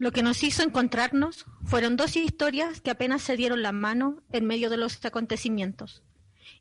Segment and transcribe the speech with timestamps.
[0.00, 4.46] Lo que nos hizo encontrarnos fueron dos historias que apenas se dieron la mano en
[4.46, 6.02] medio de los acontecimientos.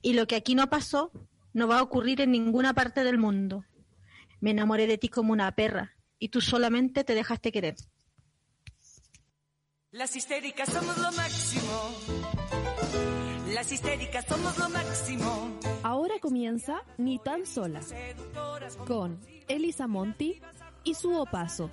[0.02, 1.14] Y lo que aquí no pasó
[1.54, 3.64] no va a ocurrir en ninguna parte del mundo.
[4.41, 7.78] Me enamoré de ti como una perra y tú solamente te dejaste querer.
[9.92, 11.95] Las histéricas somos lo máximo.
[13.53, 15.59] Las histéricas somos lo máximo.
[15.84, 17.80] Ahora comienza Ni tan sola
[18.86, 20.42] con Elisa Monti
[20.84, 21.70] y su opaso.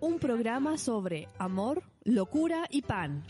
[0.00, 3.24] Un programa sobre amor, locura y pan.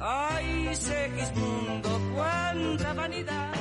[0.00, 3.52] Ay, Segismundo, cuánta vanidad.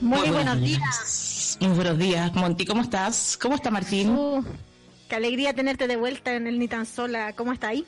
[0.00, 1.58] Muy, buenos días.
[1.60, 3.36] Muy buenos días, Monty, ¿cómo estás?
[3.36, 4.10] ¿Cómo está Martín?
[4.10, 4.42] Uh,
[5.08, 7.34] qué alegría tenerte de vuelta en el Ni tan sola.
[7.34, 7.84] ¿Cómo está ahí?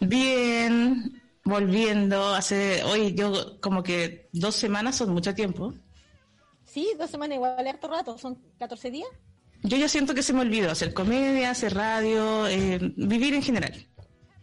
[0.00, 2.34] Bien, volviendo.
[2.34, 5.74] Hace hoy yo como que dos semanas son mucho tiempo.
[6.64, 9.08] Sí, dos semanas igual harto rato, son 14 días.
[9.62, 13.74] Yo ya siento que se me olvidó hacer comedia, hacer radio, eh, vivir en general.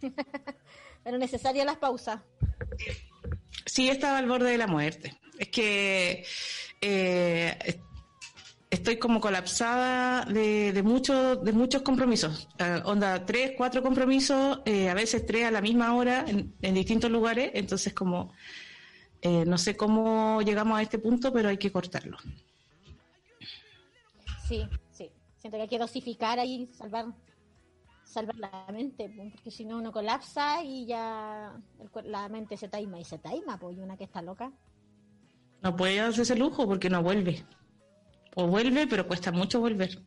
[1.04, 2.20] Pero necesarias las pausas.
[3.64, 5.18] Sí, estaba al borde de la muerte.
[5.38, 6.24] Es que
[6.80, 7.80] eh,
[8.76, 12.48] estoy como colapsada de, de, muchos de muchos compromisos.
[12.58, 16.74] Eh, onda, tres, cuatro compromisos, eh, a veces tres a la misma hora en, en
[16.74, 17.50] distintos lugares.
[17.54, 18.32] Entonces, como
[19.22, 22.16] eh, no sé cómo llegamos a este punto, pero hay que cortarlo.
[24.46, 25.10] Sí, sí.
[25.38, 27.06] Siento que hay que dosificar ahí, salvar
[28.04, 32.98] salvar la mente, porque si no uno colapsa y ya el, la mente se taima
[32.98, 34.52] y se taima, pues y una que está loca.
[35.62, 37.44] No puede darse ese lujo porque no vuelve.
[38.38, 39.98] O vuelve, pero cuesta mucho volver.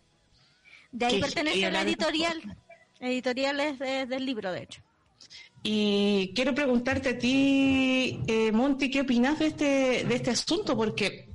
[0.92, 2.56] De ahí pertenece a la editorial.
[3.00, 4.82] Editorial es de, del libro, de hecho.
[5.62, 10.76] Y quiero preguntarte a ti, eh, Monty, ¿qué opinas de este, de este asunto?
[10.76, 11.28] Porque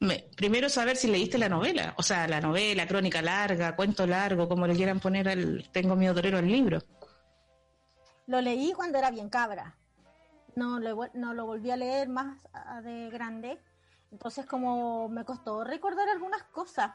[0.00, 4.48] me, primero saber si leíste la novela, o sea, la novela, crónica larga, cuento largo,
[4.48, 6.82] como le quieran poner al Tengo miedo torero al libro.
[8.26, 9.76] Lo leí cuando era bien cabra.
[10.56, 12.38] No lo, no lo volví a leer más
[12.82, 13.60] de grande.
[14.10, 16.92] Entonces como me costó recordar algunas cosas.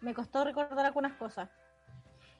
[0.00, 1.48] Me costó recordar algunas cosas.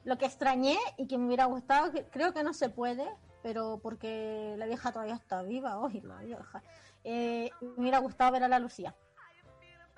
[0.05, 3.08] Lo que extrañé y que me hubiera gustado, que creo que no se puede,
[3.43, 6.62] pero porque la vieja todavía está viva, hoy la vieja.
[7.02, 8.94] Eh, me hubiera gustado ver a la Lucía.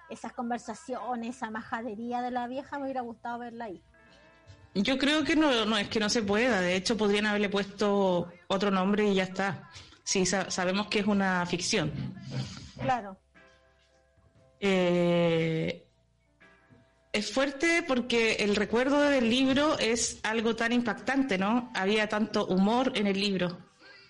[0.08, 3.82] Esas conversaciones, esa majadería de la vieja, me hubiera gustado verla ahí.
[4.74, 6.60] Yo creo que no, no es que no se pueda.
[6.60, 9.70] De hecho, podrían haberle puesto otro nombre y ya está.
[10.04, 11.92] Sí, sa sabemos que es una ficción.
[12.80, 13.18] Claro.
[14.60, 15.84] Eh,
[17.12, 21.70] es fuerte porque el recuerdo del libro es algo tan impactante, ¿no?
[21.74, 23.58] Había tanto humor en el libro.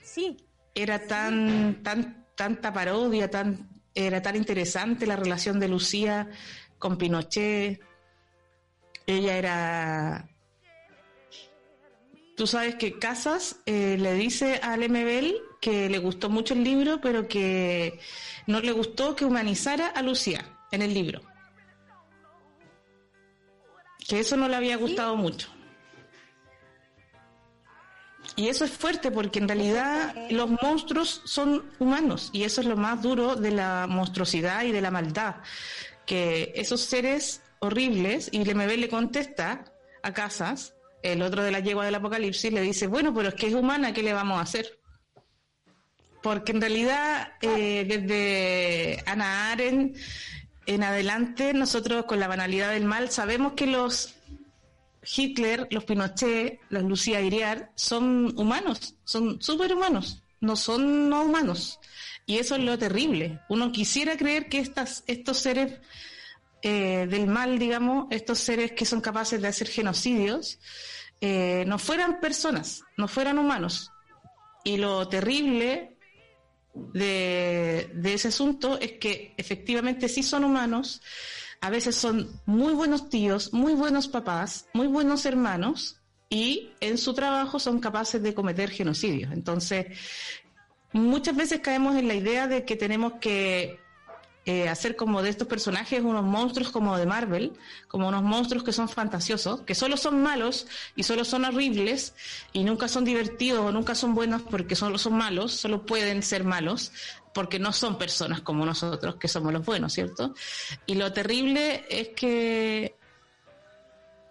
[0.03, 0.37] Sí.
[0.75, 6.29] Era tan, tan, tanta parodia, tan, era tan interesante la relación de Lucía
[6.79, 7.81] con Pinochet.
[9.07, 10.29] Ella era...
[12.39, 17.01] Tú sabes que Casas eh, le dice a Lemebel que le gustó mucho el libro,
[17.01, 17.99] pero que
[18.47, 21.21] no le gustó que humanizara a Lucía en el libro.
[24.07, 25.49] Que eso no le había gustado mucho.
[28.37, 32.77] Y eso es fuerte porque en realidad los monstruos son humanos y eso es lo
[32.77, 35.39] más duro de la monstruosidad y de la maldad.
[36.07, 39.65] Que esos seres horribles, y Lemebel le contesta
[40.05, 43.49] a Casas, el otro de la yegua del apocalipsis, le dice, bueno, pero es que
[43.49, 44.79] es humana, ¿qué le vamos a hacer?
[46.23, 49.95] Porque en realidad, eh, desde Ana Aren
[50.67, 54.15] en adelante, nosotros con la banalidad del mal sabemos que los
[55.17, 61.79] Hitler, los Pinochet, los Lucía Iriar son humanos, son superhumanos, no son no humanos.
[62.27, 63.41] Y eso es lo terrible.
[63.49, 65.79] Uno quisiera creer que estas, estos seres
[66.63, 70.59] eh, del mal, digamos, estos seres que son capaces de hacer genocidios,
[71.21, 73.91] eh, no fueran personas, no fueran humanos.
[74.65, 75.97] Y lo terrible
[76.75, 81.01] de, de ese asunto es que efectivamente sí son humanos,
[81.61, 86.01] a veces son muy buenos tíos, muy buenos papás, muy buenos hermanos
[86.31, 89.33] y en su trabajo son capaces de cometer genocidios.
[89.33, 89.87] Entonces,
[90.93, 93.81] muchas veces caemos en la idea de que tenemos que
[94.49, 97.53] eh, hacer como de estos personajes unos monstruos como de Marvel,
[97.87, 100.67] como unos monstruos que son fantasiosos, que solo son malos
[100.97, 102.15] y solo son horribles
[102.55, 106.45] y nunca son divertidos o nunca son buenos porque solo son malos, solo pueden ser
[106.45, 106.93] malos
[107.35, 110.33] porque no son personas como nosotros, que somos los buenos, ¿cierto?
[110.87, 112.97] Y lo terrible es que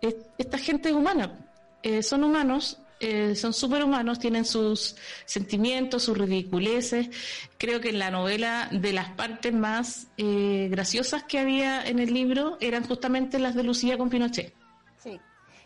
[0.01, 1.47] esta gente es humana,
[1.83, 4.95] eh, son humanos eh, son superhumanos, tienen sus
[5.25, 7.09] sentimientos, sus ridiculeces.
[7.57, 12.13] Creo que en la novela de las partes más eh, graciosas que había en el
[12.13, 14.53] libro eran justamente las de Lucía con Pinochet.
[14.97, 15.19] Sí.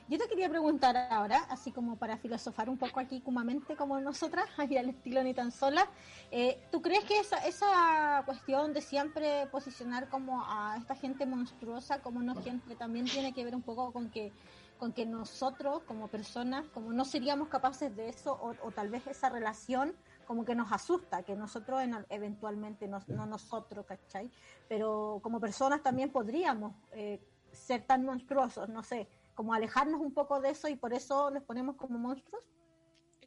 [0.09, 4.45] Yo te quería preguntar ahora, así como para filosofar un poco aquí cumamente como nosotras,
[4.69, 5.87] y al estilo ni tan sola,
[6.31, 11.99] eh, ¿tú crees que esa, esa cuestión de siempre posicionar como a esta gente monstruosa
[12.01, 14.33] como no gente también tiene que ver un poco con que
[14.81, 19.29] con que nosotros como personas, como no seríamos capaces de eso, o, tal vez esa
[19.29, 19.93] relación
[20.25, 24.31] como que nos asusta, que nosotros eventualmente, no, nosotros, ¿cachai?
[24.67, 27.19] Pero como personas también podríamos eh,
[27.51, 31.43] ser tan monstruosos, no sé, como alejarnos un poco de eso y por eso nos
[31.43, 32.43] ponemos como monstruos.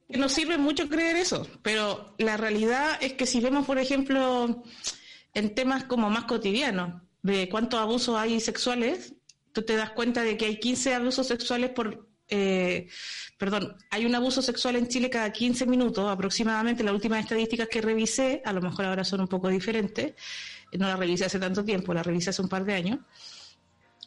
[0.09, 4.65] Que nos sirve mucho creer eso, pero la realidad es que si vemos, por ejemplo,
[5.35, 9.14] en temas como más cotidianos, de cuántos abusos hay sexuales,
[9.55, 12.07] tú te das cuenta de que hay 15 abusos sexuales por...
[12.29, 12.89] Eh,
[13.39, 16.83] perdón, hay un abuso sexual en Chile cada 15 minutos aproximadamente.
[16.83, 20.15] Las últimas estadísticas que revisé, a lo mejor ahora son un poco diferentes,
[20.73, 22.99] no las revisé hace tanto tiempo, las revisé hace un par de años.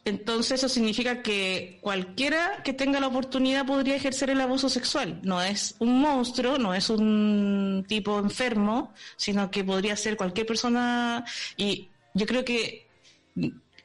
[0.03, 5.21] Entonces eso significa que cualquiera que tenga la oportunidad podría ejercer el abuso sexual.
[5.23, 11.25] No es un monstruo, no es un tipo enfermo, sino que podría ser cualquier persona.
[11.55, 12.87] Y yo creo que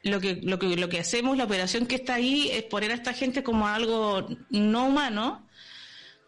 [0.03, 2.95] lo que, lo que, lo que hacemos, la operación que está ahí, es poner a
[2.95, 5.47] esta gente como algo no humano,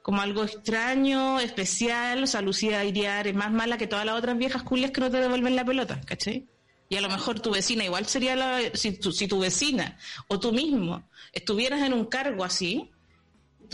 [0.02, 4.38] como algo extraño, especial, o sea, Lucía Iriar es más mala que todas las otras
[4.38, 6.48] viejas culias que no te devuelven la pelota, ¿cachai?
[6.88, 10.40] Y a lo mejor tu vecina, igual sería la, si tu, si tu vecina o
[10.40, 12.92] tú mismo estuvieras en un cargo así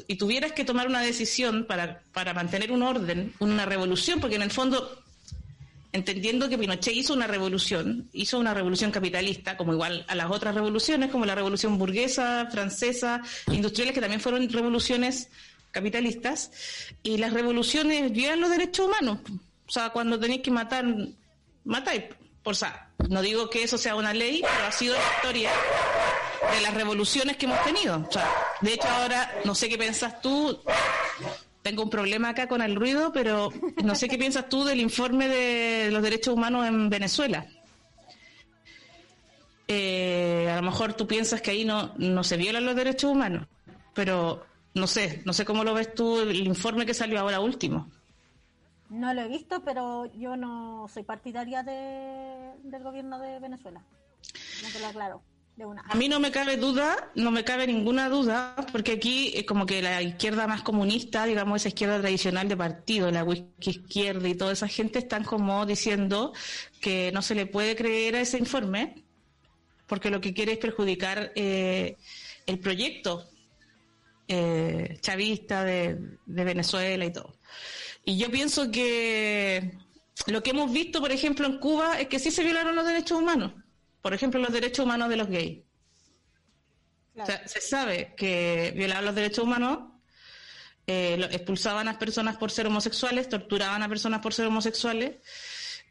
[0.08, 4.44] y tuvieras que tomar una decisión para, para mantener un orden, una revolución, porque en
[4.44, 5.01] el fondo
[5.94, 10.56] entendiendo que Pinochet hizo una revolución, hizo una revolución capitalista, como igual a las otras
[10.56, 13.22] revoluciones, como la revolución burguesa, francesa,
[13.52, 15.30] industriales, que también fueron revoluciones
[15.72, 16.52] capitalistas,
[17.04, 19.20] y las revoluciones violan los derechos humanos.
[19.68, 20.86] O sea, cuando tenéis que matar,
[21.64, 22.04] matáis.
[22.44, 25.52] Por sea, no digo que eso sea una ley, pero ha sido la historia
[26.54, 28.04] de las revoluciones que hemos tenido.
[28.08, 28.28] O sea,
[28.62, 30.60] de hecho ahora, no sé qué piensas tú,
[31.62, 33.50] tengo un problema acá con el ruido, pero
[33.84, 37.46] no sé qué piensas tú del informe de los derechos humanos en Venezuela.
[39.68, 43.48] Eh, a lo mejor tú piensas que ahí no, no se violan los derechos humanos,
[43.94, 47.90] pero no sé, no sé cómo lo ves tú el informe que salió ahora último.
[48.90, 53.82] No lo he visto, pero yo no soy partidaria del gobierno de Venezuela.
[54.64, 55.22] No te lo aclaro.
[55.90, 59.66] A mí no me cabe duda, no me cabe ninguna duda, porque aquí es como
[59.66, 64.36] que la izquierda más comunista, digamos, esa izquierda tradicional de partido, la whisky izquierda y
[64.36, 66.34] toda esa gente están como diciendo
[66.80, 69.04] que no se le puede creer a ese informe,
[69.88, 71.98] porque lo que quiere es perjudicar eh,
[72.48, 73.28] el proyecto
[74.28, 77.36] eh, chavista de, de Venezuela y todo.
[78.04, 79.74] Y yo pienso que
[80.28, 83.20] lo que hemos visto, por ejemplo, en Cuba es que sí se violaron los derechos
[83.20, 83.52] humanos.
[84.02, 85.60] Por ejemplo, los derechos humanos de los gays.
[87.16, 89.80] O sea, se sabe que violaban los derechos humanos,
[90.88, 95.18] eh, expulsaban a personas por ser homosexuales, torturaban a personas por ser homosexuales.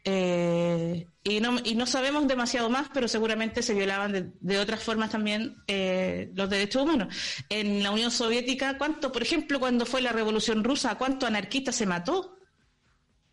[0.03, 5.11] Eh, y, no, y no sabemos demasiado más, pero seguramente se violaban de, otras formas
[5.11, 7.15] también eh, los derechos humanos.
[7.49, 11.85] En la Unión Soviética, ¿cuánto, por ejemplo, cuando fue la Revolución Rusa, cuánto anarquista se
[11.85, 12.37] mató?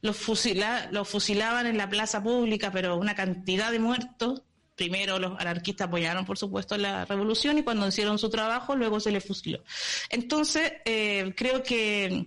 [0.02, 4.42] Los, fusila, los fusilaban en la plaza pública, pero una cantidad de muertos.
[4.78, 9.10] Primero los anarquistas apoyaron, por supuesto, la revolución y cuando hicieron su trabajo, luego se
[9.10, 9.62] les fusiló.
[10.08, 12.26] Entonces, eh, creo que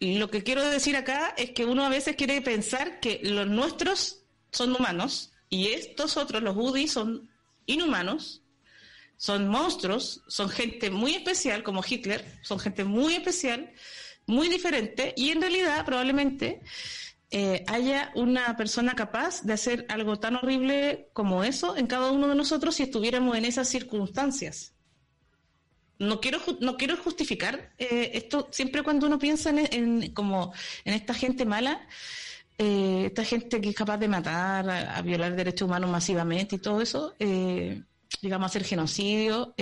[0.00, 4.20] lo que quiero decir acá es que uno a veces quiere pensar que los nuestros
[4.52, 7.30] son humanos y estos otros, los UDI, son
[7.64, 8.42] inhumanos,
[9.16, 13.72] son monstruos, son gente muy especial, como Hitler, son gente muy especial,
[14.26, 16.60] muy diferente, y en realidad probablemente
[17.36, 22.28] eh, haya una persona capaz de hacer algo tan horrible como eso en cada uno
[22.28, 24.72] de nosotros si estuviéramos en esas circunstancias.
[25.98, 30.52] No quiero no quiero justificar eh, esto siempre cuando uno piensa en, como
[30.84, 31.88] en esta gente mala
[32.56, 36.80] eh, esta gente que es capaz de matar a, violar derechos humanos masivamente y todo
[36.80, 37.82] eso eh,
[38.22, 39.54] digamos hacer genocidio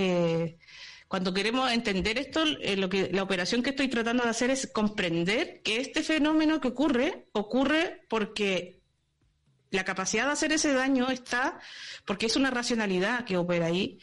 [1.13, 5.61] cuando queremos entender esto lo que la operación que estoy tratando de hacer es comprender
[5.61, 8.81] que este fenómeno que ocurre ocurre porque
[9.69, 11.59] la capacidad de hacer ese daño está
[12.05, 13.99] porque es una racionalidad que opera ahí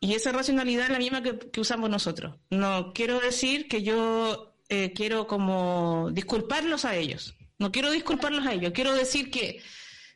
[0.00, 2.34] y esa racionalidad es la misma que, usamos nosotros.
[2.50, 7.36] No quiero decir que yo eh, quiero como disculparlos a ellos.
[7.56, 8.72] No quiero disculparlos a ellos.
[8.74, 9.62] Quiero decir que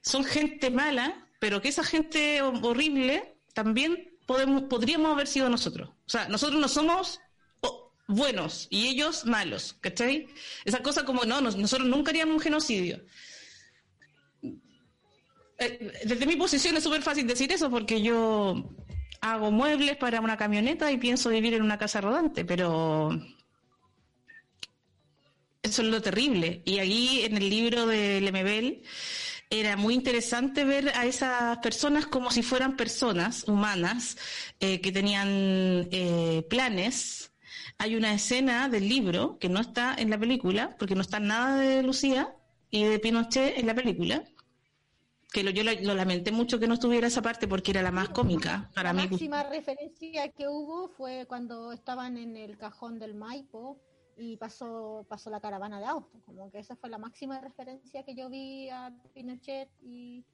[0.00, 5.90] son gente mala, pero que esa gente horrible también podemos, podríamos haber sido nosotros.
[5.90, 7.20] O sea, nosotros no somos
[8.08, 10.28] buenos y ellos malos, ¿cachai?
[10.64, 13.02] Esa cosa como, no, nosotros nunca haríamos un genocidio.
[15.58, 18.74] Eh, desde mi posición es súper fácil decir eso porque yo
[19.20, 23.10] hago muebles para una camioneta y pienso vivir en una casa rodante, pero
[25.62, 26.62] eso es lo terrible.
[26.64, 28.82] Y ahí en el libro de Lemebel
[29.52, 34.16] era muy interesante ver a esas personas como si fueran personas humanas
[34.60, 35.28] eh, que tenían
[35.90, 37.32] eh, planes.
[37.76, 41.56] Hay una escena del libro que no está en la película, porque no está nada
[41.56, 42.34] de Lucía
[42.70, 44.24] y de Pinochet en la película,
[45.30, 48.08] que lo, yo lo, lamenté mucho que no estuviera esa parte porque era la más
[48.08, 49.02] cómica para mí.
[49.02, 53.78] La máxima referencia que hubo fue cuando estaban en el cajón del Maipo
[54.16, 58.14] y pasó pasó la caravana de autos, como que esa fue la máxima referencia que
[58.14, 60.24] yo vi a Pinochet y,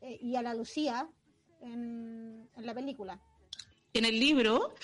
[0.00, 1.08] eh, y a la Lucía
[1.60, 3.20] en, en la película.
[3.94, 4.74] En el libro,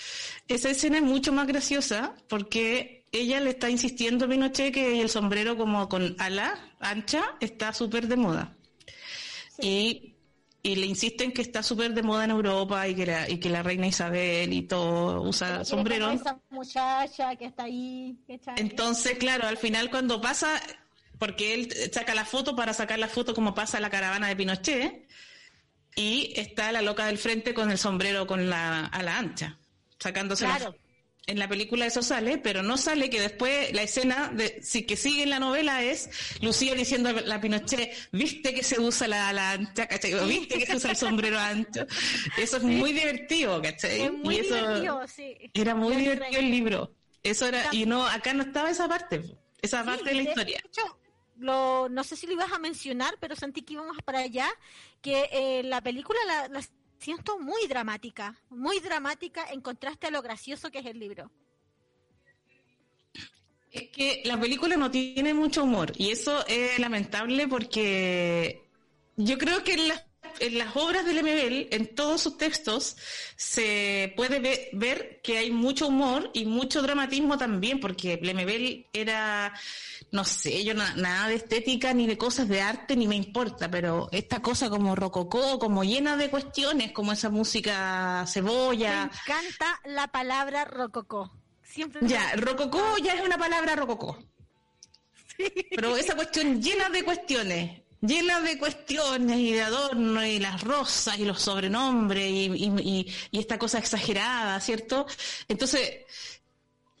[0.47, 5.09] esa escena es mucho más graciosa porque ella le está insistiendo a Pinochet que el
[5.09, 8.57] sombrero como con ala ancha está súper de moda.
[9.59, 10.14] Y,
[10.73, 13.61] le insisten que está súper de moda en Europa y que, la, y que la
[13.61, 16.09] reina Isabel y todo usa sombrero.
[16.09, 18.17] Esa muchacha que está ahí.
[18.55, 20.59] Entonces, claro, al final cuando pasa,
[21.19, 25.07] porque él saca la foto para sacar la foto como pasa la caravana de Pinochet,
[25.95, 29.57] y está la loca del frente con el sombrero con la a la ancha,
[29.99, 30.73] sacándose la
[31.27, 34.95] en la película eso sale, pero no sale que después la escena de sí que
[34.95, 36.09] sigue en la novela es
[36.41, 40.13] Lucía diciendo a la Pinochet, viste que se usa la, la ancha, ¿cachai?
[40.27, 41.85] Viste que se usa el sombrero ancho.
[42.37, 44.09] Eso es muy divertido, ¿cachai?
[44.11, 45.35] muy divertido, sí.
[45.53, 46.93] Era muy divertido el libro.
[47.23, 49.23] Eso era, y no, acá no estaba esa parte,
[49.61, 50.61] esa parte de la historia.
[51.37, 54.47] lo, no sé si lo ibas a mencionar, pero sentí que íbamos para allá,
[55.01, 56.61] que eh, la película la, la
[56.99, 61.31] siento muy dramática, muy dramática en contraste a lo gracioso que es el libro.
[63.71, 68.69] Es que la película no tiene mucho humor y eso es lamentable porque
[69.17, 70.05] yo creo que las,
[70.39, 72.97] en las obras de Lemebel, en todos sus textos,
[73.35, 79.53] se puede ver que hay mucho humor y mucho dramatismo también, porque Lemebel era
[80.15, 84.07] no sé, yo nada de estética ni de cosas de arte ni me importa, pero
[84.11, 89.11] esta cosa como rococó, como llena de cuestiones, como esa música cebolla.
[89.11, 91.31] Me encanta la palabra rococó.
[91.61, 94.17] Siempre ya, rococó ya es una palabra rococó.
[95.69, 101.17] Pero esa cuestión llena de cuestiones, llena de cuestiones y de adornos y las rosas
[101.19, 105.05] y los sobrenombres y, y esta cosa exagerada, ¿cierto?
[105.47, 106.05] Entonces,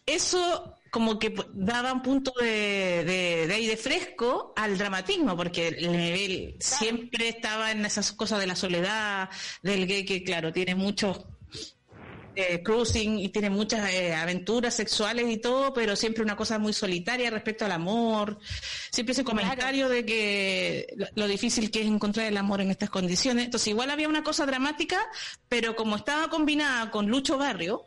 [0.05, 5.91] eso como que daba un punto de, de, de aire fresco al dramatismo, porque el
[5.91, 9.29] nivel siempre estaba en esas cosas de la soledad,
[9.61, 11.25] del gay que, claro, tiene muchos
[12.35, 16.73] eh, cruising y tiene muchas eh, aventuras sexuales y todo, pero siempre una cosa muy
[16.73, 18.39] solitaria respecto al amor.
[18.91, 22.89] Siempre ese comentario de que lo, lo difícil que es encontrar el amor en estas
[22.89, 23.45] condiciones.
[23.45, 24.99] Entonces, igual había una cosa dramática,
[25.49, 27.83] pero como estaba combinada con Lucho Barrio,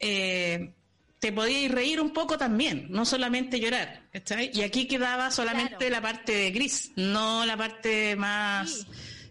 [0.00, 0.72] eh,
[1.20, 4.02] te podías reír un poco también, no solamente llorar.
[4.12, 4.50] ¿cachai?
[4.52, 5.92] Y aquí quedaba solamente Claro.
[5.92, 8.86] la parte de gris, no la parte más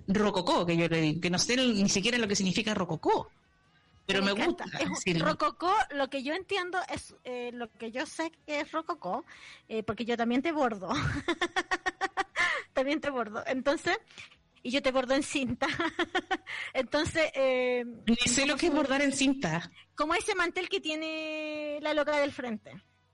[0.07, 3.29] rococó, que yo le digo, que no sé ni siquiera lo que significa rococó.
[4.05, 4.65] Pero me, encanta.
[4.87, 8.71] gusta Es rococó, lo que yo entiendo es eh, lo que yo sé que es
[8.71, 9.23] rococó,
[9.69, 10.89] eh, porque yo también te bordo.
[12.73, 13.43] también te bordo.
[13.45, 13.97] Entonces,
[14.61, 15.67] y yo te bordo en cinta.
[16.73, 19.71] Entonces, eh, Ni sé lo que es bordar en cinta.
[19.95, 22.71] como ese mantel que tiene la loca del frente.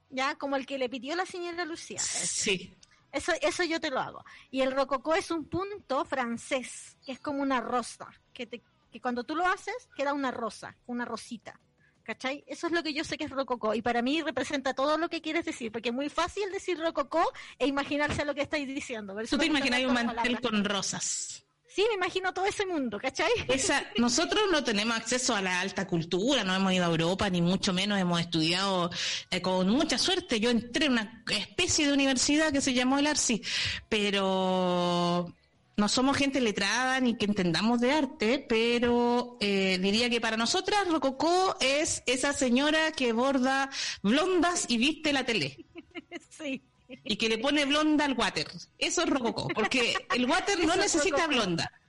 [0.10, 2.00] Ya, como el que le pidió la señora Lucía.
[2.00, 2.76] Sí.
[3.12, 4.24] Eso, eso yo te lo hago.
[4.52, 9.02] Y el rococó es un punto francés, que es como una rosa, que, te, que
[9.02, 11.60] cuando tú lo haces queda una rosa, una rosita.
[12.04, 12.44] ¿Cachai?
[12.48, 13.76] Eso es lo que yo sé que es rococó.
[13.76, 17.24] Y para mí representa todo lo que quieres decir, porque es muy fácil decir rococó
[17.60, 19.16] e imaginarse lo que estáis diciendo.
[19.30, 21.46] Tú te imaginas un mantel con rosas.
[21.68, 23.30] Sí, me imagino todo ese mundo, ¿cachai?
[23.48, 27.44] Esa, nosotros no tenemos acceso a la alta cultura, no hemos ido a Europa, ni
[27.44, 28.90] mucho menos hemos estudiado
[29.30, 30.40] eh, con mucha suerte.
[30.40, 33.44] Yo entré en una especie de universidad que se llamó el ARCI,
[33.88, 35.32] pero
[35.80, 40.88] no somos gente letrada ni que entendamos de arte, pero eh, diría que para nosotras
[40.88, 43.70] Rococó es esa señora que borda
[44.04, 45.66] blondas y viste la tele
[46.30, 46.62] sí.
[46.88, 48.48] y que le pone blonda al water.
[48.78, 51.34] Eso es Rococó, porque el water no necesita rococó.
[51.34, 51.72] blonda.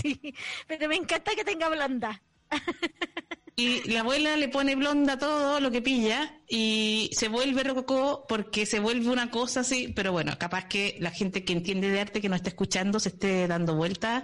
[0.00, 0.34] Sí,
[0.66, 2.22] pero me encanta que tenga blanda.
[3.58, 8.66] Y la abuela le pone blonda todo lo que pilla y se vuelve rococó porque
[8.66, 12.20] se vuelve una cosa así, pero bueno, capaz que la gente que entiende de arte
[12.20, 14.22] que no está escuchando se esté dando vueltas,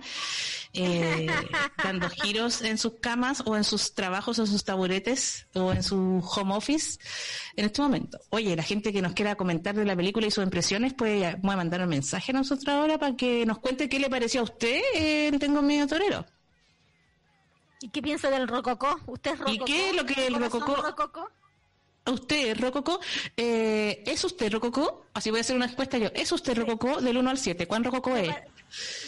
[0.72, 1.26] eh,
[1.82, 6.22] dando giros en sus camas o en sus trabajos o sus taburetes o en su
[6.24, 7.00] home office
[7.56, 8.20] en este momento.
[8.30, 11.54] Oye, la gente que nos quiera comentar de la película y sus impresiones puede voy
[11.54, 14.44] a mandar un mensaje a nosotros ahora para que nos cuente qué le pareció a
[14.44, 16.24] usted en Tengo Miedo Torero.
[17.84, 18.98] ¿Y qué piensa del rococó?
[19.06, 19.64] ¿Usted es ¿Y rococó?
[19.66, 21.30] qué es lo que el ¿Corazón rococó- rococó?
[22.06, 23.00] ¿A usted, Rococó?
[23.36, 25.06] Eh, ¿Es usted Rococó?
[25.14, 26.08] Así voy a hacer una respuesta yo.
[26.14, 27.66] ¿Es usted Rococó del 1 al 7?
[27.66, 28.34] ¿Cuán Rococó es?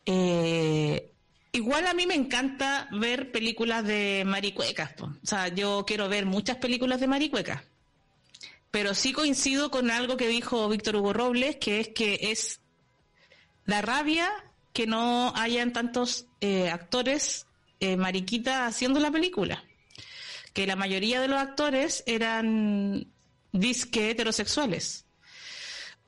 [0.06, 1.12] Eh,
[1.52, 4.92] igual a mí me encanta ver películas de maricuecas.
[4.94, 5.06] po.
[5.06, 7.62] O sea, yo quiero ver muchas películas de maricuecas.
[8.74, 12.60] Pero sí coincido con algo que dijo Víctor Hugo Robles, que es que es
[13.66, 14.28] la rabia
[14.72, 17.46] que no hayan tantos eh, actores
[17.78, 19.62] eh, mariquitas haciendo la película.
[20.54, 23.12] Que la mayoría de los actores eran
[23.52, 25.03] disque heterosexuales.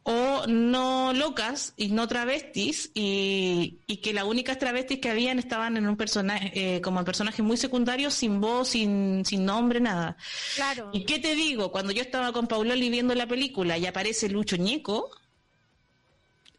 [0.08, 5.76] O no locas y no travestis, y, y que las únicas travestis que habían estaban
[5.76, 10.16] en un personaje, eh, como personajes muy secundarios, sin voz, sin, sin nombre, nada.
[10.54, 10.90] Claro.
[10.92, 11.72] ¿Y qué te digo?
[11.72, 15.10] Cuando yo estaba con Pauloli viendo la película y aparece Lucho Ñeco,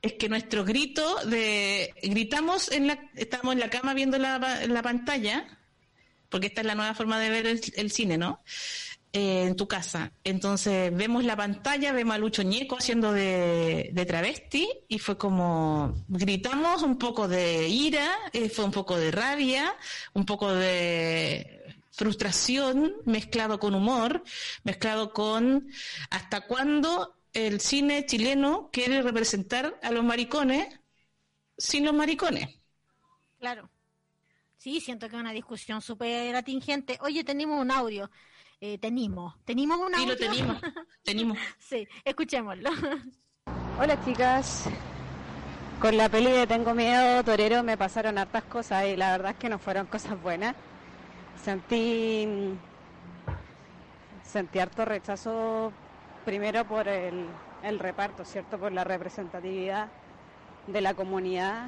[0.01, 4.81] es que nuestro grito de gritamos en la estamos en la cama viendo la, la
[4.81, 5.45] pantalla
[6.29, 8.41] porque esta es la nueva forma de ver el, el cine no
[9.17, 14.05] Eh, en tu casa entonces vemos la pantalla vemos a Lucho Ñeco haciendo de, de
[14.05, 19.75] travesti y fue como gritamos un poco de ira eh, fue un poco de rabia
[20.13, 24.23] un poco de frustración mezclado con humor
[24.63, 25.67] mezclado con
[26.11, 30.79] hasta cuándo el cine chileno quiere representar a los maricones
[31.57, 32.55] sin los maricones.
[33.39, 33.67] Claro.
[34.57, 36.97] Sí, siento que es una discusión súper atingente.
[37.01, 38.09] Oye, tenemos un audio.
[38.59, 39.35] Eh, tenemos.
[39.45, 40.13] ¿Tenemos un Sí, audio?
[40.13, 40.61] lo tenemos.
[41.03, 41.37] tenemos.
[41.59, 42.69] sí, escuchémoslo.
[43.79, 44.65] Hola chicas,
[45.79, 49.37] con la peli de Tengo Miedo Torero me pasaron hartas cosas y la verdad es
[49.37, 50.55] que no fueron cosas buenas.
[51.43, 52.27] Sentí,
[54.23, 55.71] sentí harto rechazo
[56.25, 57.27] primero por el,
[57.61, 58.57] el reparto, ¿cierto?
[58.57, 59.89] Por la representatividad
[60.65, 61.67] de la comunidad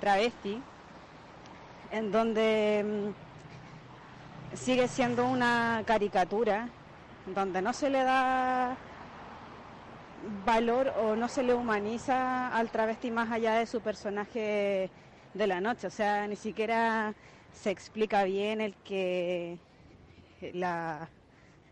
[0.00, 0.62] travesti,
[1.92, 3.23] en donde mm,
[4.54, 6.68] sigue siendo una caricatura,
[7.26, 8.76] donde no se le da
[10.44, 14.90] valor o no se le humaniza al travesti más allá de su personaje
[15.34, 15.86] de la noche.
[15.86, 17.14] O sea, ni siquiera
[17.52, 19.58] se explica bien el que
[20.52, 21.08] la,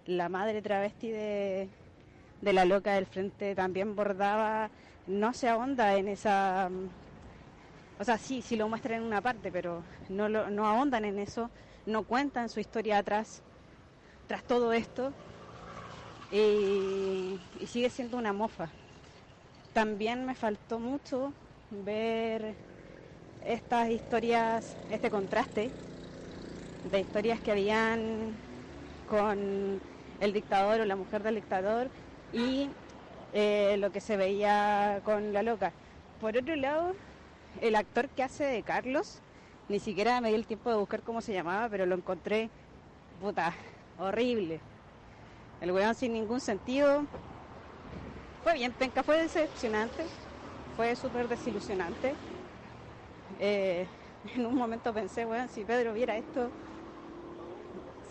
[0.07, 1.69] la madre travesti de,
[2.41, 4.71] de la loca del frente también bordaba,
[5.07, 6.71] no se ahonda en esa...
[7.99, 11.19] O sea, sí, sí lo muestran en una parte, pero no, lo, no ahondan en
[11.21, 11.51] eso,
[11.87, 13.43] no cuentan su historia atrás,
[14.27, 15.13] tras todo esto
[16.31, 18.69] y, sigue siendo una mofa.
[19.73, 21.33] también me faltó mucho
[21.71, 22.55] ver
[23.45, 25.71] estas historias, este contraste
[26.91, 28.35] de historias que habían
[29.09, 29.81] con
[30.21, 31.89] el dictador o la mujer del dictador
[32.33, 32.71] y
[33.33, 35.73] eh, lo que se veía con la loca.
[36.21, 36.95] Por otro lado,
[37.61, 39.21] el actor que hace de Carlos,
[39.69, 42.51] ni siquiera me di el tiempo de buscar cómo se llamaba, pero lo encontré,
[43.21, 43.55] puta,
[43.99, 44.61] horrible.
[45.61, 47.05] El weón sin ningún sentido.
[48.43, 50.05] Fue bien, penca, fue decepcionante,
[50.77, 52.15] fue súper desilusionante.
[53.39, 53.87] Eh,
[54.35, 56.51] en un momento pensé, weón, si Pedro viera esto,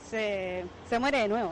[0.10, 1.52] se, se muere de nuevo.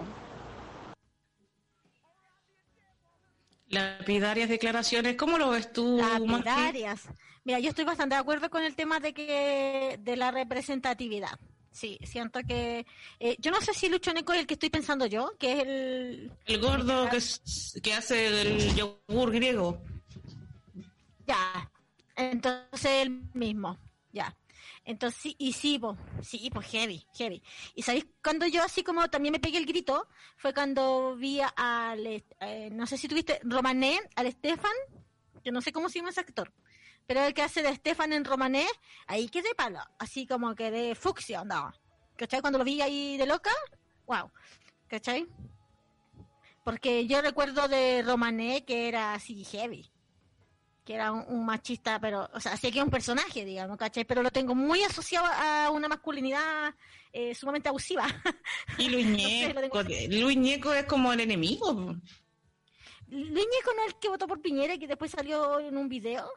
[3.68, 5.98] Lapidarias declaraciones, ¿cómo lo ves tú?
[5.98, 7.08] Lapidarias.
[7.50, 11.40] Mira, yo estoy bastante de acuerdo con el tema de que de la representatividad.
[11.72, 12.86] Sí, siento que
[13.20, 15.60] eh, yo no sé si Lucho Neco es el que estoy pensando yo, que es
[15.64, 17.18] el el gordo que,
[17.82, 19.82] que hace el yogur griego.
[21.26, 21.72] Ya,
[22.16, 23.80] entonces el mismo,
[24.12, 24.38] ya.
[24.86, 25.82] Entonces, y sí,
[26.22, 27.42] sí, pues heavy, heavy.
[27.74, 30.08] Y sabéis, cuando yo así como también me pegué el grito,
[30.38, 34.76] fue cuando vi al, eh, no sé si tuviste, Romané, al Stefan,
[35.44, 36.54] yo no sé cómo se llama ese actor,
[37.10, 38.68] pero el que hace de Stefan en Romané,
[39.08, 41.74] ahí quedé palo, así como que de fucsia andaba.
[42.16, 42.40] ¿Cachai?
[42.40, 43.50] Cuando lo vi ahí de loca,
[44.06, 44.30] wow.
[44.88, 45.26] ¿Cachai?
[46.64, 49.90] Porque yo recuerdo de Romané que era así heavy
[50.86, 54.06] que era un, machista, pero, o sea, sí que es un personaje, digamos, ¿cachai?
[54.06, 56.74] Pero lo tengo muy asociado a una masculinidad
[57.12, 58.08] eh, sumamente abusiva.
[58.78, 61.74] Y Luis Ñeco, Luis Ñeco es como el enemigo.
[63.08, 65.90] Luis Ñeco no es el que votó por Piñera y que después salió en un
[65.90, 66.28] video.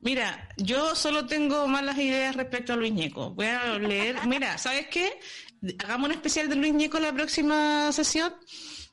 [0.00, 3.30] Mira, yo solo tengo malas ideas respecto a Luis Ñeco.
[3.30, 4.16] Voy a leer.
[4.26, 5.18] Mira, ¿sabes qué?
[5.82, 8.34] Hagamos un especial de Luis Ñeco la próxima sesión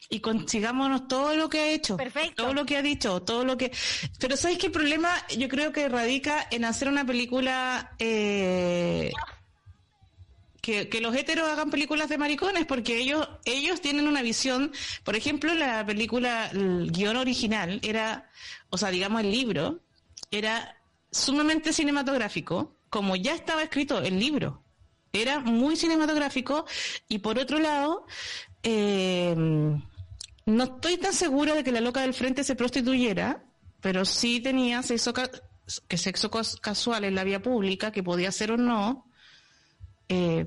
[0.09, 1.97] y consigámonos todo lo que ha hecho,
[2.35, 3.71] todo lo que ha dicho, todo lo que...
[4.19, 5.09] Pero ¿sabes qué el problema?
[5.37, 7.95] Yo creo que radica en hacer una película...
[7.99, 9.11] Eh,
[10.61, 14.71] que, que, los heteros hagan películas de maricones, porque ellos, ellos tienen una visión,
[15.03, 18.29] por ejemplo, la película, el guion original era,
[18.69, 19.81] o sea, digamos el libro,
[20.31, 20.77] era
[21.13, 24.63] sumamente cinematográfico, como ya estaba escrito el libro.
[25.13, 26.65] Era muy cinematográfico
[27.07, 28.05] y por otro lado,
[28.63, 29.35] eh,
[30.45, 33.45] no estoy tan segura de que la loca del frente se prostituyera,
[33.79, 35.13] pero sí tenía sexo,
[35.87, 39.05] que sexo casual en la vía pública, que podía ser o no
[40.09, 40.45] eh,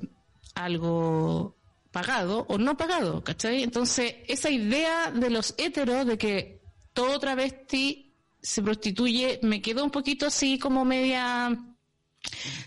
[0.53, 1.55] algo
[1.91, 3.63] pagado o no pagado, ¿cachai?
[3.63, 6.61] Entonces, esa idea de los héteros de que
[6.93, 8.06] todo travesti
[8.47, 11.49] se prostituye, me quedó un poquito así como media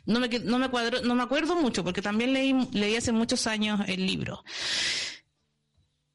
[0.04, 3.46] no me no me cuadro, no me acuerdo mucho porque también leí leí hace muchos
[3.46, 4.44] años el libro.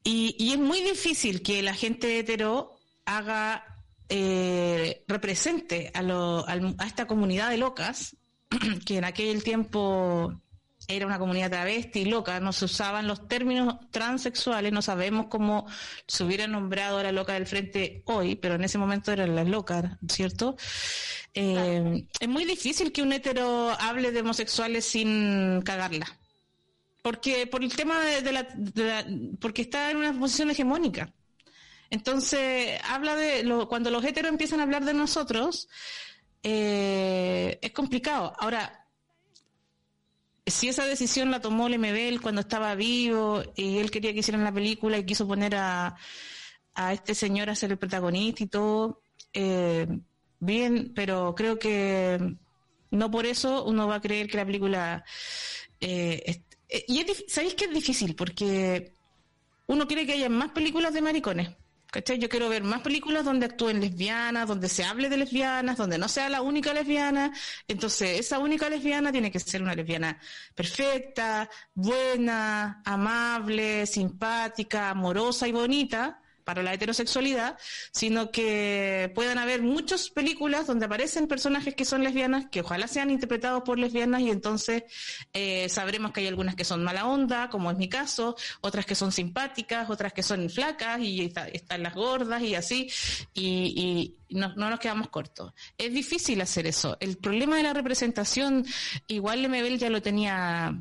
[0.04, 2.76] Y, es muy difícil que la gente hetero
[3.06, 3.64] haga,
[4.08, 8.16] eh, represente a, a, esta comunidad de locas,
[8.86, 10.40] que en aquel tiempo
[10.88, 15.66] era una comunidad travesti loca, no se usaban los términos transexuales, no sabemos cómo
[16.06, 19.48] se hubiera nombrado a la loca del frente hoy, pero en ese momento eran las
[19.48, 20.56] locas, ¿cierto?
[21.34, 26.06] Eh, es muy difícil que un hetero hable de homosexuales sin cagarla
[27.06, 28.48] porque por el tema de, la,
[29.40, 31.12] porque está en una posición hegemónica.
[31.88, 35.68] Entonces, habla de lo, cuando los heteros empiezan a hablar de nosotros,
[36.42, 38.32] eh, es complicado.
[38.40, 38.85] Ahora,
[40.46, 44.52] si esa decisión la tomó Lemebel cuando estaba vivo y él quería que hicieran la
[44.52, 45.96] película y quiso poner a,
[46.74, 49.86] a este señor a ser el protagonista y todo, eh,
[50.38, 52.36] bien, pero creo que
[52.90, 55.04] no por eso uno va a creer que la película
[55.80, 58.14] eh, eh, y ¿sabéis que es difícil?
[58.14, 58.94] Porque
[59.66, 61.50] uno quiere que haya más películas de maricones.
[61.96, 62.18] ¿Cachai?
[62.18, 66.08] Yo quiero ver más películas donde actúen lesbianas, donde se hable de lesbianas, donde no
[66.08, 67.32] sea la única lesbiana.
[67.66, 70.20] Entonces, esa única lesbiana tiene que ser una lesbiana
[70.54, 77.58] perfecta, buena, amable, simpática, amorosa y bonita para la heterosexualidad,
[77.90, 83.10] sino que puedan haber muchas películas donde aparecen personajes que son lesbianas, que ojalá sean
[83.10, 84.84] interpretados por lesbianas y entonces
[85.32, 88.94] eh, sabremos que hay algunas que son mala onda, como es mi caso, otras que
[88.94, 92.88] son simpáticas, otras que son flacas y están las gordas y así,
[93.34, 95.52] y, no, no, nos quedamos cortos.
[95.76, 96.96] Es difícil hacer eso.
[97.00, 98.64] El problema de la representación,
[99.08, 100.78] igual Lemebel ya lo tenía,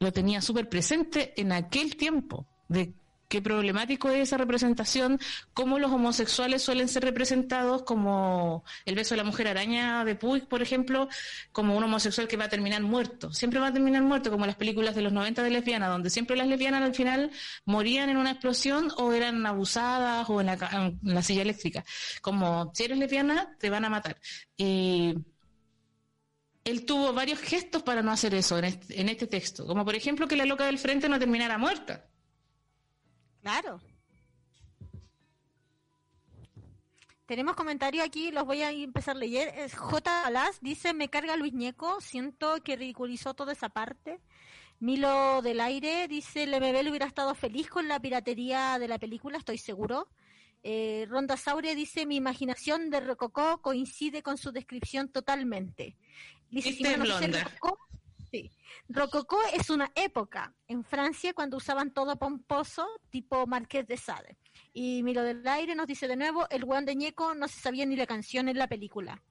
[0.00, 2.94] lo tenía súper presente en aquel tiempo, de
[3.28, 5.18] qué problemático es esa representación,
[5.54, 10.46] cómo los homosexuales suelen ser representados como el beso de la mujer araña de Puig,
[10.48, 11.08] por ejemplo,
[11.52, 13.32] como un homosexual que va a terminar muerto.
[13.32, 16.36] Siempre va a terminar muerto, como las películas de los 90 de lesbianas, donde siempre
[16.36, 17.30] las lesbianas al final
[17.64, 21.84] morían en una explosión o eran abusadas o en la, en la silla eléctrica.
[22.22, 24.18] Como si eres lesbiana, te van a matar.
[24.56, 25.14] Y
[26.66, 29.94] él tuvo varios gestos para no hacer eso en este, en este texto, como por
[29.94, 32.06] ejemplo que la loca del frente no terminara muerta.
[33.46, 33.80] Claro.
[37.26, 39.56] Tenemos comentarios aquí, los voy a empezar a leer.
[39.56, 40.26] Es J.
[40.26, 44.18] Alas dice, me carga Luis Ñeco, siento que ridiculizó toda esa parte.
[44.80, 49.58] Milo del Aire dice, Lemebel hubiera estado feliz con la piratería de la película, estoy
[49.58, 50.08] seguro.
[50.64, 55.96] Eh, Ronda Sauria dice, mi imaginación de Rococó coincide con su descripción totalmente.
[56.50, 57.44] Dice, Este Simona, es ¿no sé blonda.
[57.44, 57.78] Rococó?
[58.30, 58.50] Sí.
[58.88, 64.36] Rococó es una época en Francia cuando usaban todo pomposo, tipo Marqués de Sade.
[64.72, 67.86] Y Milo del Aire nos dice de nuevo, el weón de Ñeco no se sabía
[67.86, 69.22] ni la canción en la película.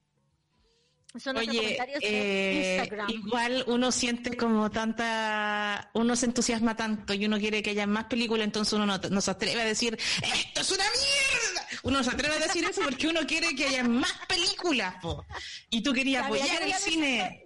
[1.17, 3.09] Son Oye, comentarios eh, Instagram.
[3.09, 8.05] igual uno siente como tanta, uno se entusiasma tanto y uno quiere que haya más
[8.05, 11.67] películas, entonces uno no, no se atreve a decir, esto es una mierda.
[11.83, 15.25] Uno se atreve a decir eso porque uno quiere que haya más películas, po.
[15.69, 17.44] Y tú querías apoyar el cine.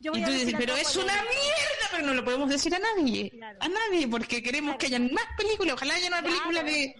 [0.00, 2.78] Yo voy Y tú dices, pero es una mierda, pero no lo podemos decir a
[2.78, 3.30] nadie.
[3.30, 3.58] Claro.
[3.60, 5.74] A nadie, porque queremos que haya más películas.
[5.74, 6.94] Ojalá haya una película de,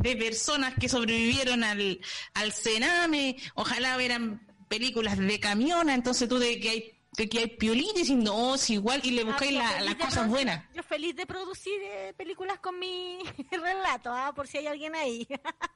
[0.00, 2.00] de personas que sobrevivieron al,
[2.34, 3.36] al cename.
[3.56, 5.94] Ojalá hubieran películas de camiones.
[5.96, 9.22] Entonces tú de que hay de que hay piolines y no, es igual, y le
[9.22, 10.64] Ah, buscáis la- feliz las cosas buenas.
[10.74, 13.18] Yo feliz de producir eh, películas con mi
[13.52, 15.24] relato, ah, por si hay alguien ahí.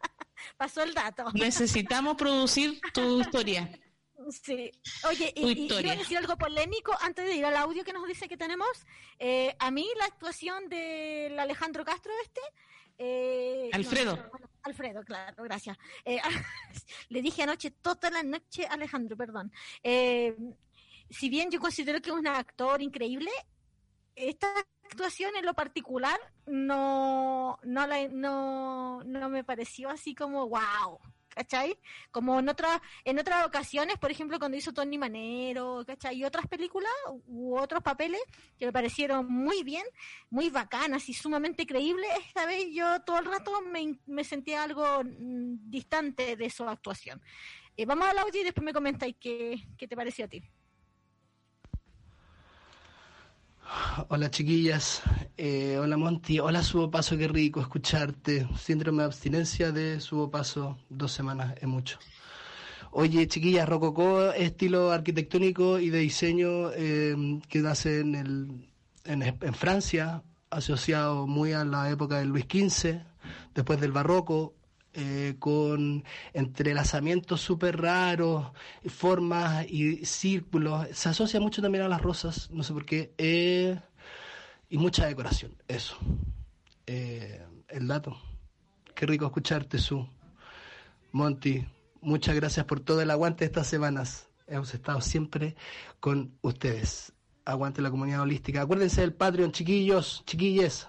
[0.57, 1.27] Pasó el dato.
[1.35, 3.71] Necesitamos producir tu historia.
[4.31, 4.71] Sí.
[5.09, 8.37] Oye, y, a decir algo polémico antes de ir al audio que nos dice que
[8.37, 8.69] tenemos.
[9.19, 12.41] Eh, a mí la actuación del Alejandro Castro este...
[12.99, 14.17] eh, Alfredo.
[14.17, 15.79] no, bueno, Alfredo, claro, gracias.
[16.05, 16.21] Eh,
[17.09, 19.53] le dije anoche, toda la noche, Alejandro, perdón.
[19.83, 20.37] Eh,
[21.09, 23.31] si bien yo considero que es un actor increíble,
[24.17, 24.53] esta
[24.85, 30.99] actuación en lo particular no, no, la, no, no me pareció así como wow.
[31.39, 31.79] ¿Cachai?
[32.11, 36.17] Como en otras en otras ocasiones, por ejemplo, cuando hizo Tony Manero, ¿cachai?
[36.17, 36.91] Y otras películas
[37.29, 38.21] u otros papeles
[38.59, 39.85] que me parecieron muy bien,
[40.31, 45.71] muy bacanas y sumamente creíbles, esta vez yo todo el rato me, sentía algo mm,
[45.71, 47.23] distante de su actuación.
[47.77, 50.43] Eh, vamos al audio y después me comentáis qué, qué te pareció a ti.
[54.09, 55.03] Hola chiquillas,
[55.37, 58.49] Eh, hola Monty, hola Subo Paso, qué rico escucharte.
[58.57, 61.99] Síndrome de abstinencia de Subo Paso, dos semanas es mucho.
[62.93, 68.69] Oye chiquillas, Rococó, estilo arquitectónico y de diseño eh, que nace en, el,
[69.05, 73.01] en, en Francia, asociado muy a la época del Luis XV,
[73.55, 74.55] después del Barroco,
[75.01, 78.49] eh, con entrelazamientos súper raros,
[78.87, 80.89] formas y círculos.
[80.93, 83.15] Se asocia mucho también a las rosas, no sé por qué.
[83.17, 83.79] eh,
[84.69, 85.97] y mucha decoración, eso.
[86.87, 88.17] Eh, el dato.
[88.95, 90.09] Qué rico escucharte, Su.
[91.13, 91.65] Monty,
[92.01, 94.29] muchas gracias por todo el aguante estas semanas.
[94.49, 95.55] Hemos estado siempre
[96.01, 97.13] con ustedes.
[97.45, 98.63] Aguante la comunidad holística.
[98.63, 100.89] Acuérdense del Patreon, chiquillos, chiquilles.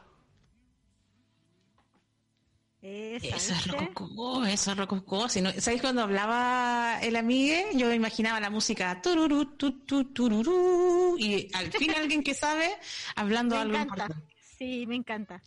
[2.82, 5.28] Esa, Eso es rococó, eso es rococó.
[5.28, 7.68] Si no, ¿Sabes cuando hablaba el amigue?
[7.74, 12.70] Yo me imaginaba la música tururú, tu, tu, tururú, y al fin alguien que sabe
[13.16, 14.04] hablando Me algo encanta.
[14.06, 14.34] importante.
[14.58, 15.44] Sí, me encanta.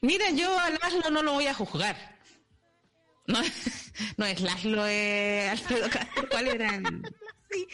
[0.00, 2.17] Mira, yo a Laszlo no lo voy a juzgar.
[3.28, 3.40] No,
[4.16, 6.28] no es Laszlo, es Alfredo Castro.
[6.28, 6.80] ¿Cuál era?
[7.50, 7.66] Sí.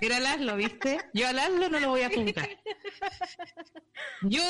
[0.00, 0.98] Era Laszlo, ¿viste?
[1.14, 2.48] Yo a Laszlo no lo voy a juzgar.
[4.22, 4.42] Yo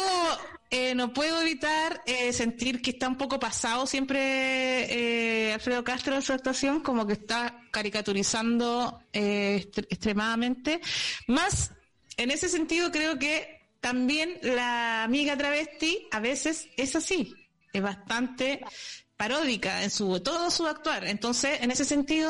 [0.71, 6.15] eh, no puedo evitar eh, sentir que está un poco pasado siempre eh, Alfredo Castro
[6.15, 10.81] en su actuación, como que está caricaturizando eh, extremadamente.
[11.27, 11.73] Más,
[12.17, 17.35] en ese sentido, creo que también la amiga travesti a veces es así,
[17.71, 18.61] es bastante
[19.23, 21.05] paródica en su todo su actuar.
[21.05, 22.29] Entonces, en ese sentido,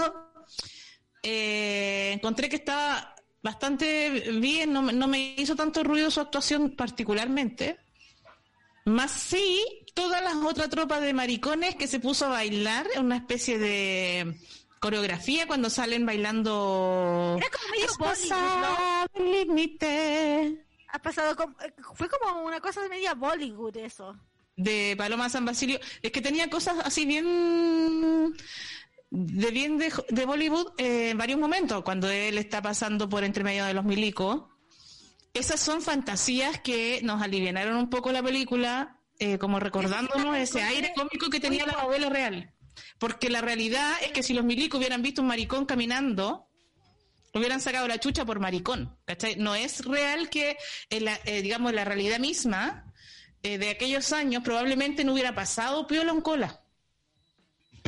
[1.22, 6.76] eh, encontré que estaba bastante bien, no, me- no me hizo tanto ruido su actuación
[6.76, 7.78] particularmente.
[8.84, 13.16] Más sí, todas las otras tropas de maricones que se puso a bailar en una
[13.16, 14.36] especie de
[14.80, 17.36] coreografía cuando salen bailando.
[17.38, 19.32] Era como medio Bollywood, ¿no?
[19.32, 24.14] límite Ha pasado como, eh, fue como una cosa de media Bollywood eso.
[24.62, 25.80] De Paloma San Basilio.
[26.02, 28.34] Es que tenía cosas así bien
[29.10, 33.44] de bien de, de Bollywood eh, en varios momentos, cuando él está pasando por entre
[33.44, 34.44] medio de los milicos.
[35.34, 40.92] Esas son fantasías que nos alivianaron un poco la película eh, como recordándonos ese aire
[40.94, 42.54] cómico que tenía la novela real.
[42.98, 46.48] Porque la realidad es que si los milicos hubieran visto un maricón caminando,
[47.34, 48.98] hubieran sacado la chucha por maricón.
[49.04, 49.36] ¿cachai?
[49.36, 50.56] No es real que,
[50.90, 52.92] en la, eh, digamos, la realidad misma
[53.42, 56.60] eh, de aquellos años probablemente no hubiera pasado piola en cola.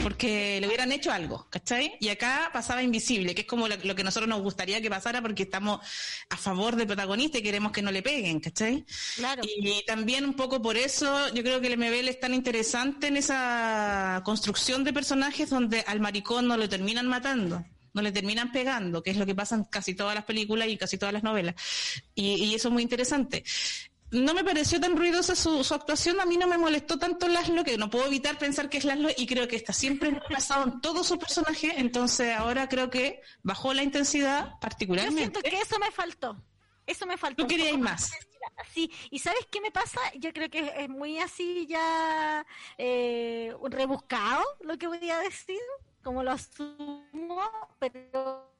[0.03, 1.97] Porque le hubieran hecho algo, ¿cachai?
[2.01, 5.23] Y acá pasaba invisible, que es como lo, lo, que nosotros nos gustaría que pasara
[5.23, 5.81] porque estamos
[6.29, 8.85] a favor del protagonista y queremos que no le peguen, ¿cachai?
[9.14, 9.43] Claro.
[9.45, 13.17] Y, también un poco por eso yo creo que el MBL es tan interesante en
[13.17, 19.05] esa construcción de personajes donde al maricón no lo terminan matando no le terminan pegando,
[19.05, 21.55] que es lo que pasa en casi todas las películas y casi todas las novelas.
[22.17, 23.45] Y, y eso es muy interesante
[24.14, 27.64] no me pareció tan ruidosa su, su, actuación, a mí no me molestó tanto Laszlo,
[27.64, 30.81] que no puedo evitar pensar que es Laszlo, y creo que está siempre pasado en
[30.81, 35.20] todo su personaje, entonces ahora creo que bajó la intensidad particularmente.
[35.20, 36.42] Yo siento que eso me faltó,
[36.87, 37.42] eso me faltó.
[37.42, 38.12] ¿Tú querías más?
[38.72, 40.00] Sí, y ¿sabes qué me pasa?
[40.16, 42.46] Yo creo que es muy así ya
[42.79, 45.61] eh, rebuscado lo que voy a decir,
[46.03, 47.40] como lo asumo,
[47.79, 48.53] pero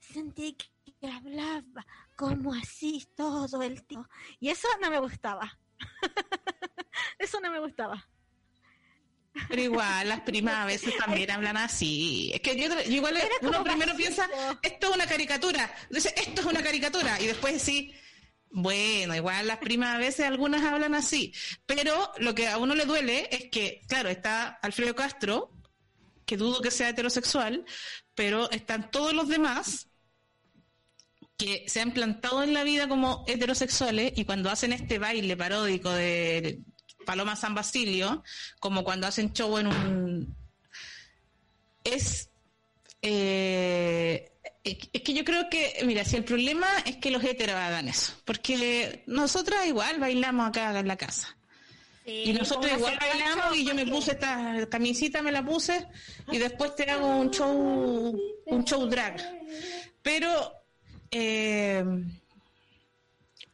[0.00, 1.84] sentí que hablaba
[2.18, 4.08] como así todo el tiempo.
[4.40, 5.56] Y eso no me gustaba.
[7.18, 8.04] eso no me gustaba.
[9.48, 12.32] Pero igual, las primas a veces también hablan así.
[12.34, 14.28] Es que yo, yo igual uno primero piensa,
[14.62, 15.72] esto es una caricatura.
[15.90, 17.20] Dice, esto es una caricatura.
[17.20, 17.94] Y después sí,
[18.50, 21.32] bueno, igual las primas a veces algunas hablan así.
[21.66, 25.52] Pero lo que a uno le duele es que, claro, está Alfredo Castro,
[26.26, 27.64] que dudo que sea heterosexual,
[28.16, 29.87] pero están todos los demás
[31.38, 35.90] que se han plantado en la vida como heterosexuales y cuando hacen este baile paródico
[35.90, 36.60] de
[37.06, 38.24] Paloma San Basilio,
[38.58, 40.36] como cuando hacen show en un...
[41.84, 42.28] Es...
[43.00, 44.32] Eh,
[44.64, 48.12] es que yo creo que, mira, si el problema es que los heteros hagan eso,
[48.26, 51.34] porque nosotras igual bailamos acá en la casa.
[52.04, 55.86] Sí, y nosotros igual bailamos y yo me puse esta camisita, me la puse
[56.30, 59.16] y después te hago un show, un show drag.
[60.02, 60.57] Pero
[61.10, 61.84] eh,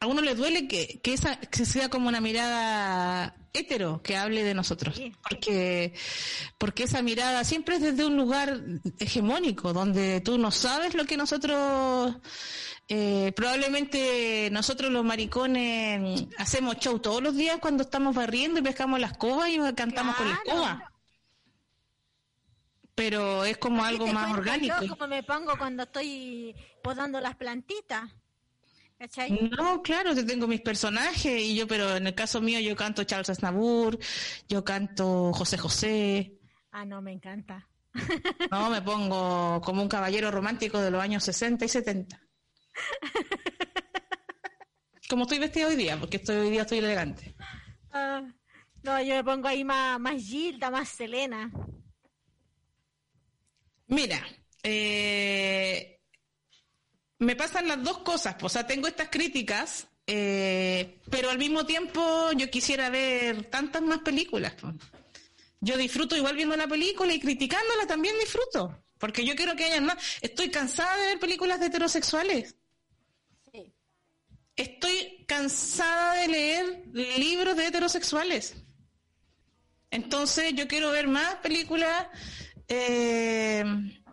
[0.01, 4.43] a uno le duele que, que esa que sea como una mirada hetero que hable
[4.43, 5.95] de nosotros, porque
[6.59, 8.61] porque esa mirada siempre es desde un lugar
[8.99, 12.17] hegemónico, donde tú no sabes lo que nosotros
[12.88, 19.01] eh, probablemente nosotros los maricones hacemos show todos los días cuando estamos barriendo y pescamos
[19.01, 20.94] la escoba y cantamos con la escoba
[22.95, 24.83] pero es como algo más orgánico.
[24.83, 28.11] Yo como me pongo cuando estoy podando las plantitas.
[28.99, 29.51] ¿cachai?
[29.57, 33.05] No, claro, yo tengo mis personajes y yo, pero en el caso mío yo canto
[33.05, 33.99] Charles Aznavour,
[34.49, 36.39] yo canto José José.
[36.71, 37.69] Ah, no, me encanta.
[38.51, 42.21] No, me pongo como un caballero romántico de los años 60 y 70.
[45.09, 47.37] Como estoy vestida hoy día, porque estoy, hoy día estoy elegante.
[47.93, 48.27] Uh,
[48.83, 51.53] no, yo me pongo ahí más, más Gilda, más Selena.
[53.95, 54.27] Mira,
[54.65, 56.01] eh,
[57.21, 62.33] me pasan las dos cosas, o sea, tengo estas críticas, eh, pero al mismo tiempo
[62.33, 64.55] yo quisiera ver tantas más películas.
[65.61, 69.81] Yo disfruto igual viendo la película y criticándola también disfruto, porque yo quiero que haya
[69.81, 69.97] más.
[70.21, 72.57] Estoy cansada de ver películas de heterosexuales.
[73.53, 73.73] Sí.
[74.57, 78.57] Estoy cansada de leer libros de heterosexuales.
[79.93, 82.09] Entonces yo quiero ver más películas
[82.68, 83.64] eh,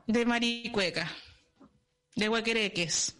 [0.08, 1.12] de Maricueca,
[2.16, 3.16] de Huequereques.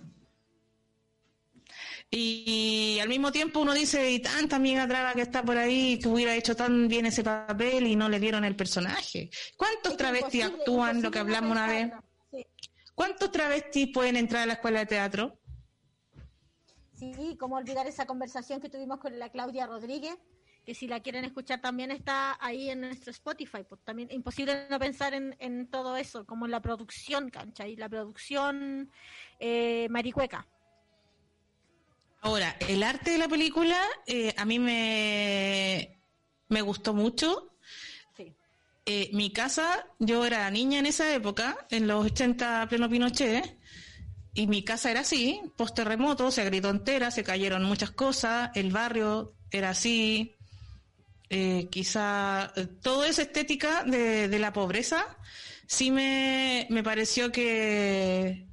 [2.14, 6.10] Y, al mismo tiempo uno dice, y tanta amiga traba que está por ahí, que
[6.10, 9.30] hubiera hecho tan bien ese papel y no le dieron el personaje.
[9.56, 11.92] ¿Cuántos travestis actúan, lo que hablamos una vez?
[12.94, 15.40] ¿Cuántos travestis pueden entrar a la escuela de teatro?
[17.00, 20.16] Sí, cómo olvidar esa conversación que tuvimos con la Claudia Rodríguez,
[20.66, 23.64] que si la quieren escuchar también está ahí en nuestro Spotify.
[23.68, 27.76] Pues también imposible no pensar en, en todo eso, como en la producción, cancha, y
[27.76, 28.92] la producción
[29.40, 30.48] eh, maricueca.
[32.22, 36.00] Ahora, el arte de la película eh, a mí me,
[36.50, 37.50] me gustó mucho.
[38.16, 38.32] Sí.
[38.86, 43.58] Eh, mi casa, yo era niña en esa época, en los 80 pleno Pinochet,
[44.36, 48.72] y mi casa era así, post terremoto, se agritó entera, se cayeron muchas cosas, el
[48.72, 50.38] barrio era así,
[51.34, 55.18] eh, quizá eh, toda esa estética de, la pobreza
[55.66, 58.46] sí me, me, pareció que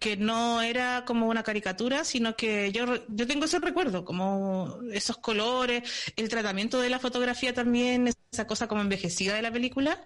[0.00, 5.18] que no era como una caricatura, sino que yo, yo tengo ese recuerdo, como esos
[5.18, 5.82] colores,
[6.16, 10.04] el tratamiento de la fotografía también, esa cosa como envejecida de la película,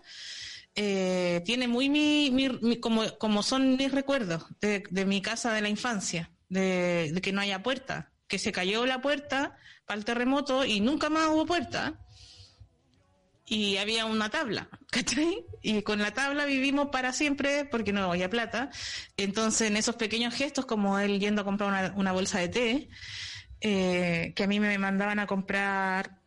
[0.74, 5.68] eh, tiene muy mi, mi, como, como son mis recuerdos de, mi casa de la
[5.68, 9.56] infancia, de que no haya puerta, que se cayó la puerta
[9.86, 11.98] para el terremoto y nunca más hubo puerta.
[13.44, 15.44] Y había una tabla, ¿cachai?
[15.62, 18.70] Y con la tabla vivimos para siempre porque no había plata.
[19.16, 22.88] Entonces, en esos pequeños gestos, como él yendo a comprar una, una bolsa de té,
[23.60, 26.18] eh, que a mí me mandaban a comprar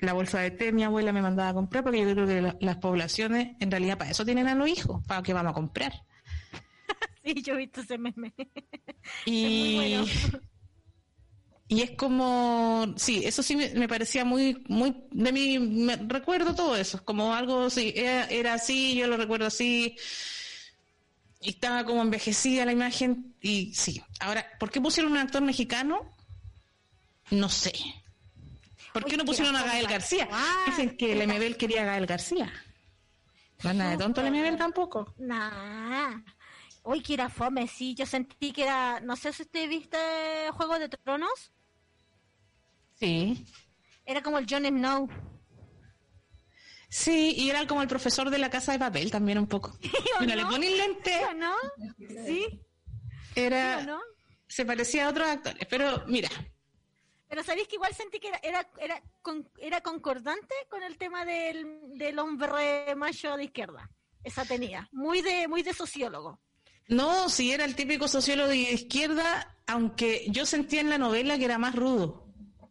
[0.00, 2.56] la bolsa de té, mi abuela me mandaba a comprar, porque yo creo que la-
[2.60, 5.92] las poblaciones en realidad para eso tienen a los hijos, para que vamos a comprar.
[7.24, 8.32] Sí, yo he visto ese meme.
[9.26, 10.06] Y, muy bueno.
[11.68, 16.54] Y es como, sí, eso sí me, me parecía muy, muy, de mí, me recuerdo
[16.54, 19.94] todo eso, como algo, sí, era, era así, yo lo recuerdo así,
[21.42, 24.02] y estaba como envejecida la imagen, y sí.
[24.20, 26.10] Ahora, ¿por qué pusieron un actor mexicano?
[27.30, 27.72] No sé.
[28.94, 30.26] ¿Por qué no pusieron a Gael García?
[30.66, 32.50] Dicen que el MBL quería a Gael García.
[33.62, 35.14] No nada de tonto el MBL tampoco.
[35.18, 36.20] Nah.
[36.84, 37.94] Uy, que era fome, sí.
[37.94, 39.00] Yo sentí que era.
[39.00, 39.98] No sé si usted viste
[40.52, 41.52] Juego de Tronos.
[42.98, 43.44] Sí.
[44.04, 45.08] Era como el Jon Snow.
[46.90, 49.76] Sí, y era como el profesor de la casa de papel también un poco.
[50.18, 50.48] ¿O Mira, le no?
[50.50, 51.12] ponen lente.
[51.12, 51.54] ¿Sí no?
[51.98, 52.60] Sí, ¿sí
[53.36, 54.00] Era, no?
[54.46, 56.30] se parecía a otros actores, pero mira,
[57.28, 61.26] Pero sabéis que igual sentí que era, era, era, con- era concordante con el tema
[61.26, 63.90] del, del hombre macho de izquierda.
[64.24, 64.88] Esa tenía.
[64.92, 66.40] Muy de, muy de sociólogo.
[66.88, 71.44] no, si era el típico sociólogo de izquierda, aunque yo sentía en la novela que
[71.44, 72.27] era más rudo,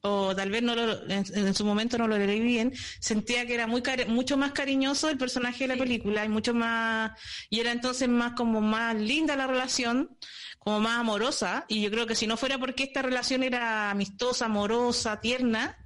[0.10, 3.53] o tal vez no lo, en, en su momento no lo leí bien, sentía que
[3.53, 7.12] era muy mucho más cariñoso el personaje de la película y mucho más,
[7.49, 10.18] y era entonces más como más linda la relación,
[10.60, 14.45] como más amorosa, y yo creo que si no fuera porque esta relación era amistosa,
[14.45, 15.78] amorosa, tierna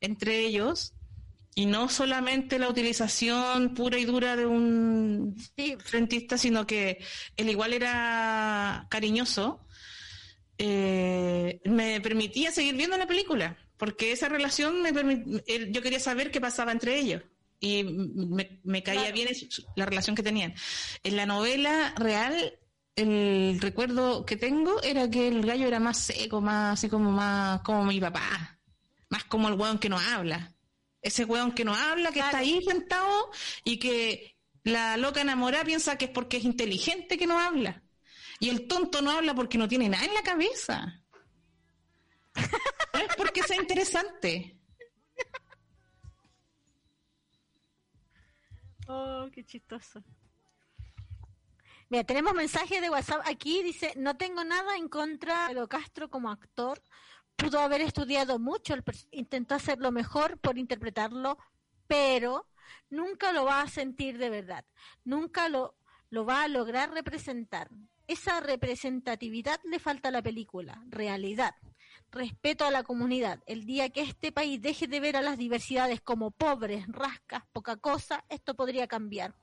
[0.00, 0.94] entre ellos,
[1.54, 7.04] y no solamente la utilización pura y dura de un Sí, frentista, sino que
[7.36, 9.66] él igual era cariñoso,
[10.58, 15.98] eh, me permitía seguir viendo la película, porque esa relación me permi- él- yo quería
[15.98, 17.22] saber qué pasaba entre ellos.
[17.58, 19.14] Y me, me caía Claro.
[19.14, 19.28] bien
[19.76, 20.54] la relación que tenían.
[21.02, 22.58] En la novela real,
[22.96, 27.60] el recuerdo que tengo era que el gallo era más seco, más así como más
[27.62, 28.58] como mi papá,
[29.08, 30.54] más como el weón que no habla.
[31.02, 33.30] Ese weón que no habla, que está ahí sentado
[33.64, 37.82] y que la loca enamorada piensa que es porque es inteligente que no habla.
[38.38, 40.99] Y el tonto no habla porque no tiene nada en la cabeza.
[42.92, 44.56] No es porque sea interesante.
[48.88, 50.02] Oh, qué chistoso.
[51.88, 56.10] Mira, tenemos mensaje de WhatsApp aquí, dice, no tengo nada en contra de Pedro Castro
[56.10, 56.82] como actor,
[57.36, 58.74] pudo haber estudiado mucho,
[59.10, 61.38] intentó hacerlo mejor por interpretarlo,
[61.86, 62.46] pero
[62.90, 64.64] nunca lo va a sentir de verdad,
[65.04, 65.76] nunca lo,
[66.10, 67.68] lo va a lograr representar.
[68.06, 71.54] Esa representatividad le falta a la película, realidad,
[72.12, 73.40] respeto a la comunidad.
[73.46, 77.76] El día que este país deje de ver a las diversidades como pobres, rascas, poca
[77.76, 79.34] cosa, esto podría cambiar.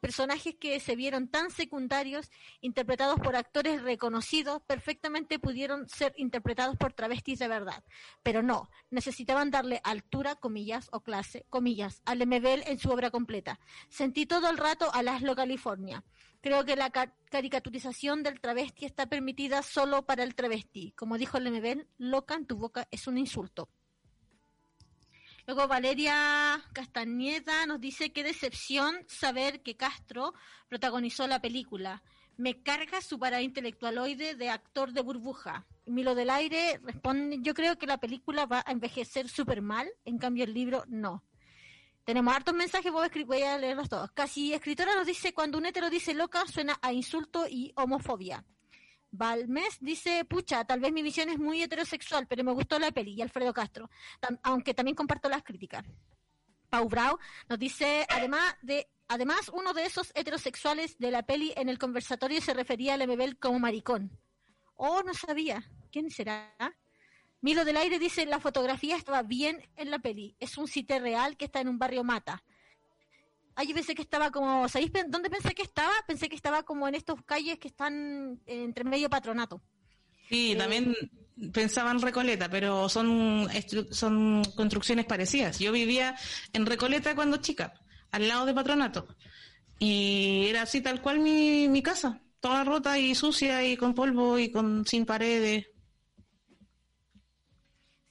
[0.00, 2.30] Personajes que se vieron tan secundarios,
[2.60, 7.82] interpretados por actores reconocidos, perfectamente pudieron ser interpretados por travestis de verdad.
[8.22, 13.58] Pero no, necesitaban darle altura, comillas, o clase, comillas, al MBL en su obra completa.
[13.88, 16.04] Sentí todo el rato a Laszlo California.
[16.40, 20.92] Creo que la ca- caricaturización del travesti está permitida solo para el travesti.
[20.92, 23.68] Como dijo el MBL, loca en tu boca es un insulto.
[25.48, 30.34] Luego Valeria Castañeda nos dice qué decepción saber que Castro
[30.68, 32.02] protagonizó la película.
[32.36, 35.66] Me carga su paraintelectualoide de actor de burbuja.
[35.86, 40.18] Milo del Aire responde, yo creo que la película va a envejecer súper mal, en
[40.18, 41.24] cambio el libro no.
[42.04, 44.10] Tenemos hartos mensajes, voy a, escri- voy a leerlos todos.
[44.12, 48.44] Casi escritora nos dice, cuando un hetero dice loca, suena a insulto y homofobia.
[49.10, 53.14] Balmes dice, pucha, tal vez mi visión es muy heterosexual, pero me gustó la peli.
[53.14, 53.90] Y Alfredo Castro,
[54.42, 55.84] aunque también comparto las críticas.
[56.68, 61.70] Pau Brau nos dice, además de además uno de esos heterosexuales de la peli en
[61.70, 64.10] el conversatorio se refería al MBL como maricón.
[64.76, 65.64] Oh, no sabía.
[65.90, 66.54] ¿Quién será?
[67.40, 70.36] Milo del Aire dice, la fotografía estaba bien en la peli.
[70.40, 72.44] Es un sitio real que está en un barrio mata.
[73.58, 75.92] Ah, yo pensé que estaba como, ¿sabéis dónde pensé que estaba?
[76.06, 79.62] Pensé que estaba como en estos calles que están entre medio patronato.
[80.28, 80.94] Sí, Eh, también
[81.52, 83.48] pensaban Recoleta, pero son,
[83.90, 85.58] son construcciones parecidas.
[85.58, 86.16] Yo vivía
[86.52, 87.72] en Recoleta cuando chica,
[88.10, 89.08] al lado de Patronato.
[89.78, 94.38] Y era así tal cual mi, mi casa, toda rota y sucia y con polvo
[94.38, 95.66] y con sin paredes.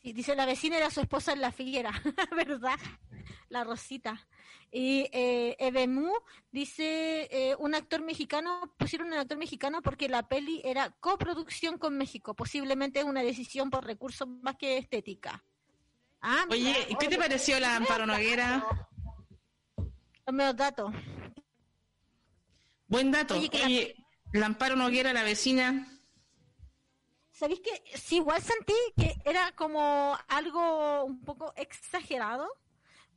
[0.02, 1.92] Sí, dice la vecina era su esposa en la figuera,
[2.36, 2.80] ¿verdad?
[3.50, 4.28] la Rosita.
[4.72, 6.12] Y eh, Ebemu
[6.52, 11.98] dice eh, un actor mexicano, pusieron un actor mexicano porque la peli era coproducción con
[11.98, 15.44] México, posiblemente una decisión por recursos más que estética.
[16.22, 18.66] Ah, Oye, ¿qué te pareció la Amparo Noguera?
[20.26, 20.94] Los datos.
[22.88, 23.36] Buen dato.
[23.36, 23.96] Oye,
[24.34, 24.48] la...
[24.48, 25.88] Amparo Noguera, la vecina.
[27.32, 32.48] ¿Sabéis que sí, igual sentí que era como algo un poco exagerado?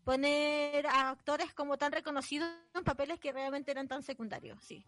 [0.04, 4.84] Poner a actores como tan reconocidos en papeles que realmente eran tan secundarios, sí.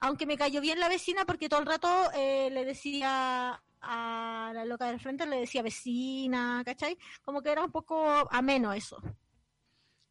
[0.00, 4.64] Aunque me cayó bien la vecina porque todo el rato eh, le decía a la
[4.64, 6.96] loca del frente, le decía vecina, ¿cachai?
[7.22, 9.00] Como que era un poco ameno eso.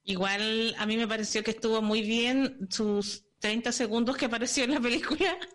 [0.04, 4.72] Igual a mí me pareció que estuvo muy bien sus 30 segundos que apareció en
[4.72, 5.38] la película.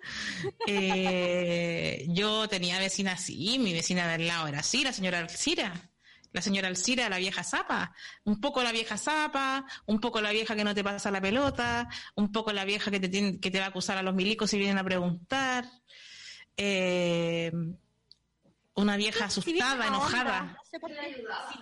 [0.66, 5.91] Eh, yo tenía vecina así, mi vecina del lado era así, la señora Alcira
[6.33, 10.57] la señora Alcira, la vieja zapa, un poco la vieja zapa, un poco la vieja
[10.57, 13.66] que no te pasa la pelota, un poco la vieja que te, que te va
[13.66, 15.66] a acusar a los milicos si vienen a preguntar,
[16.57, 17.53] eh,
[18.74, 20.59] una vieja asustada, enojada,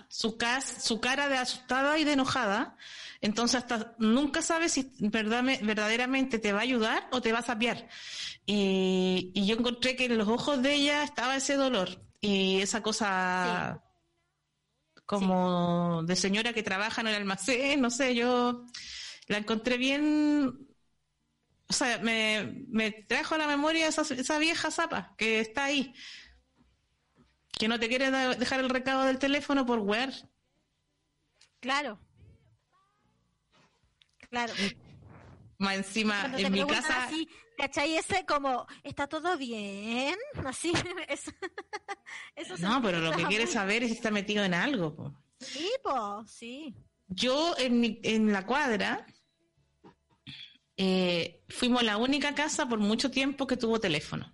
[0.07, 0.37] su,
[0.79, 2.77] su cara de asustada y de enojada,
[3.19, 7.43] entonces hasta nunca sabes si verdad, verdaderamente te va a ayudar o te va a
[7.43, 7.89] sapiar.
[8.45, 13.83] Y, yo encontré que en los ojos de ella estaba ese dolor y esa cosa
[15.11, 18.63] como de señora que trabaja en el almacén, no sé, yo
[19.27, 20.69] la encontré bien,
[21.67, 25.93] o sea, me, me trajo a la memoria esa, esa vieja zapa que está ahí,
[27.59, 30.13] que no te quiere dejar el recado del teléfono por web.
[31.59, 31.99] Claro.
[34.29, 34.53] Claro.
[35.57, 37.09] Más encima, en mi casa...
[37.61, 37.95] ¿Cachai?
[37.95, 40.15] Ese como, ¿está todo bien?
[40.43, 40.73] Así,
[42.35, 45.13] eso, No, pero lo que quiere saber es si está metido en algo.
[45.39, 46.73] Sí, pues, sí.
[47.07, 49.05] Yo en, en la cuadra
[50.75, 54.33] eh, fuimos la única casa por mucho tiempo que tuvo teléfono.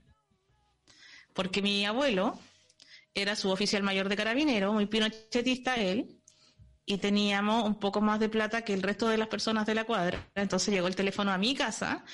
[1.33, 2.39] Porque mi abuelo
[3.13, 6.16] era su oficial mayor de carabinero, muy pinochetista él,
[6.89, 9.83] y teníamos un poco más de plata que el resto de las personas de la
[9.83, 10.31] cuadra.
[10.33, 12.05] Entonces llegó el teléfono a mi casa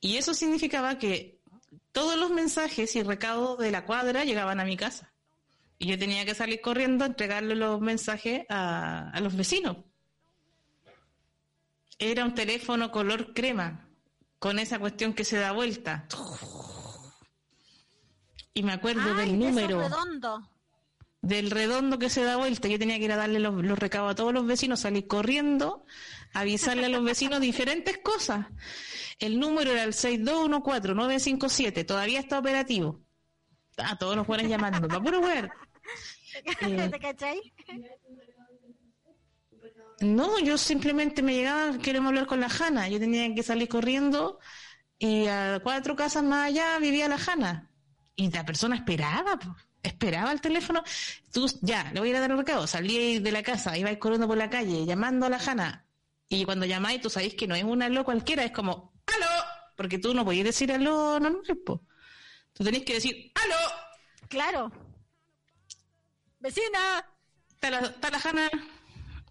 [0.00, 1.42] y eso significaba que
[1.92, 5.12] todos los mensajes y recados de la cuadra llegaban a mi casa.
[5.78, 9.76] Y yo tenía que salir corriendo a entregarle los mensajes a, a los vecinos.
[11.98, 13.86] Era un teléfono color crema,
[14.38, 16.08] con esa cuestión que se da vuelta.
[18.54, 19.80] Y me acuerdo del número.
[19.80, 20.51] Redondo
[21.22, 22.68] del redondo que se da vuelta.
[22.68, 25.86] Yo tenía que ir a darle los, recados a todos los vecinos, salir corriendo,
[26.34, 28.46] avisarle a los vecinos diferentes cosas.
[29.18, 33.00] El número era el 6214957, todavía está operativo.
[33.78, 35.50] A todos los jugadores llamando, para puro ver.
[36.90, 37.40] ¿Te cachai?
[40.00, 42.88] No, yo simplemente me llegaba, queremos hablar con la Jana.
[42.88, 44.40] Yo tenía que salir corriendo
[44.98, 47.70] y a cuatro casas más allá vivía la Jana.
[48.16, 50.82] Y la persona esperaba, pues esperaba el teléfono,
[51.32, 53.94] tú ya, le voy a ir a dar un recado, salí de la casa, iba
[53.98, 55.86] corriendo por la calle, llamando a la Jana,
[56.28, 59.44] y cuando llamáis, tú sabéis que no es un aló cualquiera, es como, aló,
[59.76, 61.42] porque tú no podías decir aló no, no,
[62.54, 63.56] Tú tenés que decir, aló.
[64.28, 64.70] Claro.
[66.38, 67.02] Vecina.
[67.48, 68.50] Está la, está la Jana,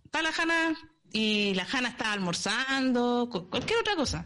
[0.05, 0.75] está la Jana,
[1.11, 4.25] y la Jana estaba almorzando, cualquier otra cosa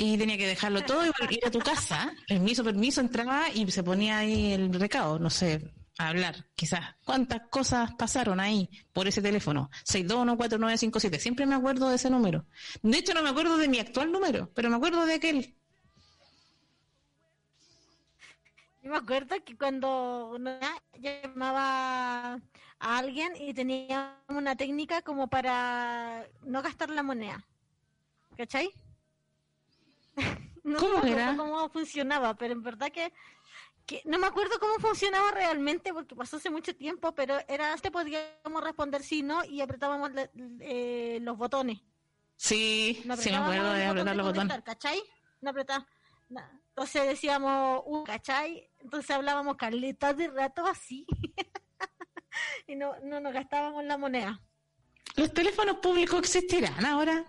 [0.00, 2.10] y tenía que dejarlo todo y ir a tu casa.
[2.26, 6.96] Permiso, permiso, entraba y se ponía ahí el recado, no sé, a hablar, quizás.
[7.04, 9.68] ¿Cuántas cosas pasaron ahí por ese teléfono?
[9.84, 11.18] 6214957.
[11.18, 12.46] Siempre me acuerdo de ese número.
[12.82, 15.54] De hecho, no me acuerdo de mi actual número, pero me acuerdo de aquel.
[18.82, 20.58] Yo me acuerdo que cuando uno
[20.98, 22.40] llamaba
[22.78, 27.44] a alguien y tenía una técnica como para no gastar la moneda.
[28.38, 28.70] ¿Cachai?
[30.64, 31.36] no ¿Cómo era?
[31.36, 33.12] cómo funcionaba, pero en verdad que,
[34.04, 38.62] no me acuerdo cómo funcionaba realmente porque pasó hace mucho tiempo, pero era este podíamos
[38.62, 40.12] responder sí no y apretábamos
[40.60, 41.80] eh, los botones.
[42.36, 44.62] Sí, sí me acuerdo de apretar los botones.
[44.62, 45.02] ¿Cachai?
[45.40, 45.86] No apretaba.
[46.68, 48.70] Entonces decíamos, uh, ¿cachai?
[48.78, 51.04] Entonces hablábamos caleta de rato así.
[52.66, 54.40] y no, no nos gastábamos la moneda.
[55.16, 57.24] ¿Los teléfonos públicos existirán ahora?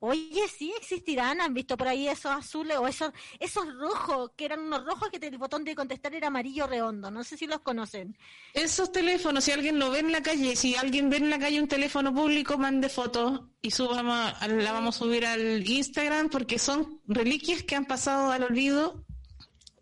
[0.00, 4.60] Oye, sí existirán, han visto por ahí esos azules o esos, esos rojos, que eran
[4.60, 8.16] unos rojos que el botón de contestar era amarillo redondo, no sé si los conocen.
[8.54, 11.60] Esos teléfonos, si alguien lo ve en la calle, si alguien ve en la calle
[11.60, 17.00] un teléfono público, mande fotos y subamos, la vamos a subir al Instagram porque son
[17.06, 19.04] reliquias que han pasado al olvido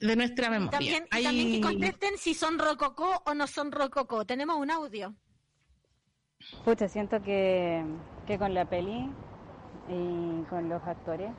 [0.01, 0.79] de nuestra memoria.
[0.79, 4.25] También, también que contesten si son rococó o no son rococó.
[4.25, 5.15] Tenemos un audio.
[6.65, 7.85] Pucha, siento que,
[8.27, 9.11] que con la peli
[9.91, 11.31] y con los actores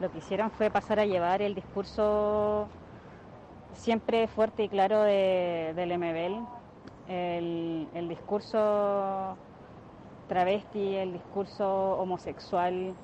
[0.00, 2.68] lo que hicieron fue pasar a llevar el discurso
[3.72, 6.46] siempre fuerte y claro de, del MBL,
[7.08, 9.36] el, el discurso
[10.28, 12.94] travesti, el discurso homosexual,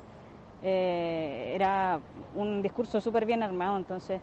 [0.63, 2.01] eh, era
[2.35, 4.21] un discurso súper bien armado, entonces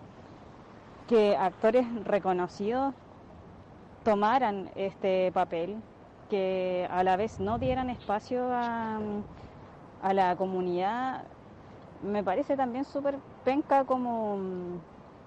[1.08, 2.93] que actores reconocidos
[4.04, 5.78] tomaran este papel,
[6.30, 9.00] que a la vez no dieran espacio a,
[10.02, 11.24] a la comunidad,
[12.04, 14.38] me parece también súper penca como,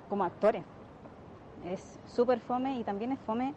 [0.09, 0.64] como actores.
[1.64, 3.55] Es súper fome y también es fome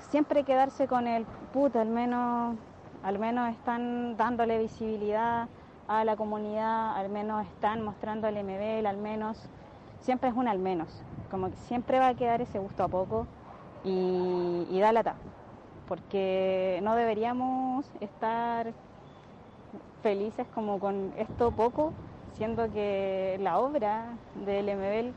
[0.00, 2.56] siempre quedarse con el puta, al menos,
[3.02, 5.48] al menos están dándole visibilidad
[5.88, 9.48] a la comunidad, al menos están mostrando el MBL, al menos,
[10.00, 13.26] siempre es un al menos, como que siempre va a quedar ese gusto a poco
[13.84, 15.16] y, y da lata,
[15.88, 18.72] porque no deberíamos estar
[20.04, 21.94] felices como con esto poco,
[22.36, 25.14] siendo que la obra del MBL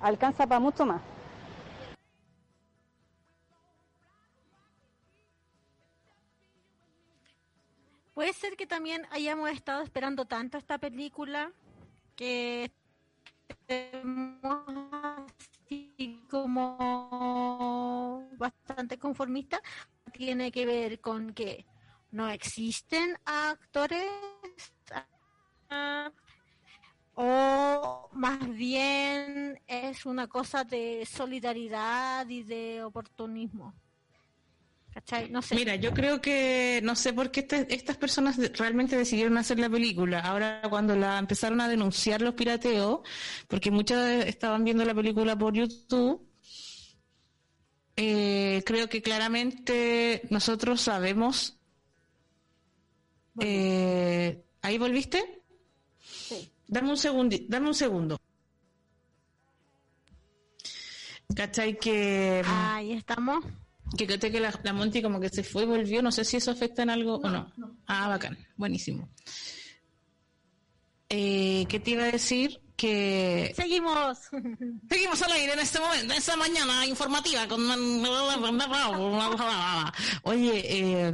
[0.00, 1.02] alcanza para mucho más.
[8.14, 11.52] Puede ser que también hayamos estado esperando tanto esta película
[12.16, 12.72] que
[13.48, 14.38] estemos
[15.28, 16.78] así como
[18.38, 19.60] bastante conformista.
[20.12, 21.66] Tiene que ver con que
[22.14, 24.08] no existen actores
[27.16, 33.74] o más bien es una cosa de solidaridad y de oportunismo.
[35.30, 35.56] No sé.
[35.56, 39.68] Mira, yo creo que no sé por qué este, estas personas realmente decidieron hacer la
[39.68, 40.20] película.
[40.20, 43.00] Ahora cuando la empezaron a denunciar los pirateos,
[43.48, 46.24] porque muchas estaban viendo la película por YouTube,
[47.96, 51.58] eh, creo que claramente nosotros sabemos.
[53.40, 55.42] Eh, ¿Ahí volviste?
[56.00, 56.50] Sí.
[56.66, 58.20] Dame un segundo, dame un segundo.
[61.34, 62.42] ¿Cachai que...
[62.44, 63.44] Ahí estamos.
[63.96, 66.50] Que creo que la, Monty como que se fue y volvió, no sé si eso
[66.50, 67.52] afecta en algo o no.
[67.86, 69.08] Ah, bacán, buenísimo.
[71.08, 72.60] Eh, ¿Qué te iba a decir?
[72.76, 73.52] Que...
[73.56, 74.18] Seguimos.
[74.88, 77.62] Seguimos al aire en este momento, en esta mañana informativa con...
[80.22, 81.12] Oye, eh,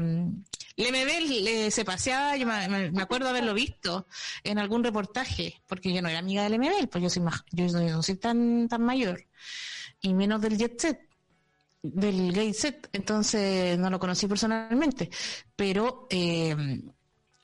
[0.77, 4.07] el se paseaba, yo me, acuerdo haberlo visto
[4.45, 7.67] en algún reportaje, porque yo no era amiga del MBL, pues yo soy más, yo
[7.67, 9.27] no soy tan, tan mayor,
[10.01, 11.11] y menos del jet set
[11.83, 15.11] del gay set, entonces no lo conocí personalmente,
[15.57, 16.55] pero eh,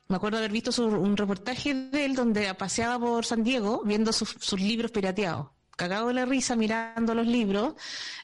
[0.07, 4.53] me acuerdo haber visto un reportaje de él donde paseaba por San Diego viendo sus,
[4.53, 7.73] libros pirateados, cagado de la risa mirando los libros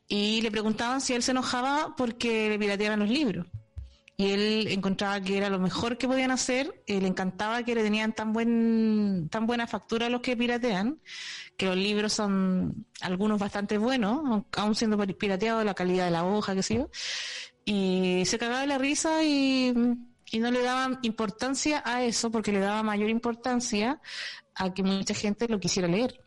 [0.07, 3.47] y le preguntaban si él se enojaba porque le pirateaban los libros.
[4.15, 8.13] Y él encontraba que era lo mejor que podían hacer, le encantaba que le tenían
[8.13, 10.99] tan buen tan buena factura a los que piratean,
[11.57, 16.53] que los libros son algunos bastante buenos, aún siendo pirateados, la calidad de la hoja,
[16.53, 16.89] qué sé yo.
[17.65, 19.73] Y se cagaba de la risa y,
[20.33, 24.01] y no le daban importancia a eso, porque le daba mayor importancia
[24.55, 26.19] a que mucha gente lo quisiera leer.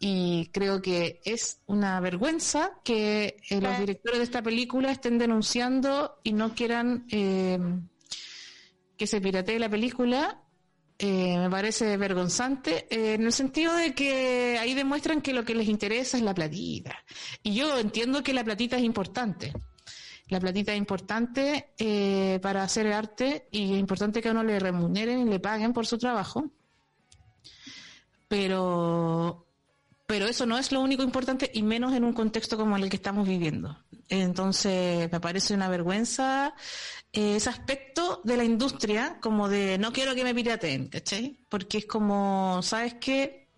[0.00, 6.18] Y creo que es una vergüenza que eh, los directores de esta película estén denunciando
[6.24, 7.60] y no quieran eh,
[8.98, 10.42] que se piratee la película
[11.04, 15.52] eh, me parece vergonzante eh, en el sentido de que ahí demuestran que lo que
[15.52, 16.96] les interesa es la platita.
[17.42, 19.52] Y yo entiendo que la platita es importante.
[20.28, 24.58] La platita es importante eh, para hacer arte y es importante que a uno le
[24.58, 26.50] remuneren y le paguen por su trabajo.
[28.28, 29.46] Pero,
[30.06, 32.96] pero eso no es lo único importante y menos en un contexto como el que
[32.96, 33.78] estamos viviendo.
[34.08, 36.54] Entonces, me parece una vergüenza
[37.12, 41.38] eh, ese aspecto de la industria, como de no quiero que me pirateen, ¿cachai?
[41.50, 43.48] Porque es como, ¿sabes qué?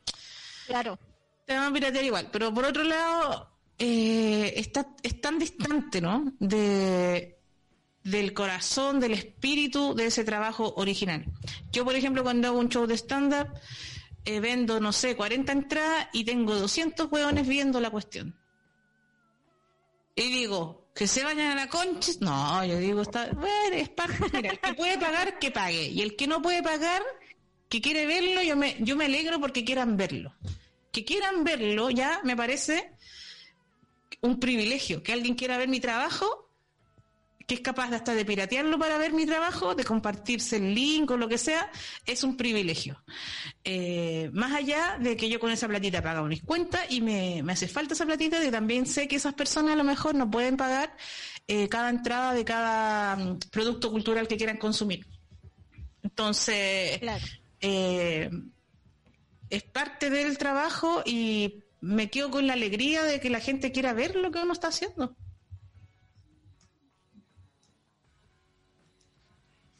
[0.66, 0.98] Claro.
[1.46, 2.28] Te van a piratear igual.
[2.32, 6.32] Pero por otro lado, eh, está, es tan distante, ¿no?
[6.38, 7.38] De,
[8.04, 11.24] del corazón, del espíritu de ese trabajo original.
[11.72, 13.48] Yo, por ejemplo, cuando hago un show de stand-up,
[14.24, 18.38] eh, vendo, no sé, 40 entradas y tengo 200 hueones viendo la cuestión.
[20.16, 22.12] Y digo, que se vayan a la concha.
[22.20, 25.88] No, yo digo, está, bueno, es parte, mira, el que puede pagar, que pague.
[25.88, 27.02] Y el que no puede pagar,
[27.68, 30.34] que quiere verlo, yo me, yo me alegro porque quieran verlo.
[30.92, 32.92] Que quieran verlo ya me parece
[34.20, 35.02] un privilegio.
[35.02, 36.44] Que alguien quiera ver mi trabajo
[37.46, 41.10] que es capaz de hasta de piratearlo para ver mi trabajo, de compartirse el link
[41.10, 41.70] o lo que sea,
[42.06, 43.02] es un privilegio.
[43.62, 47.52] Eh, más allá de que yo con esa platita pago mis cuentas y me, me
[47.52, 50.56] hace falta esa platita, y también sé que esas personas a lo mejor no pueden
[50.56, 50.96] pagar
[51.46, 55.06] eh, cada entrada de cada mm, producto cultural que quieran consumir.
[56.02, 57.00] Entonces,
[57.60, 58.30] eh,
[59.50, 63.92] es parte del trabajo y me quedo con la alegría de que la gente quiera
[63.92, 65.14] ver lo que uno está haciendo.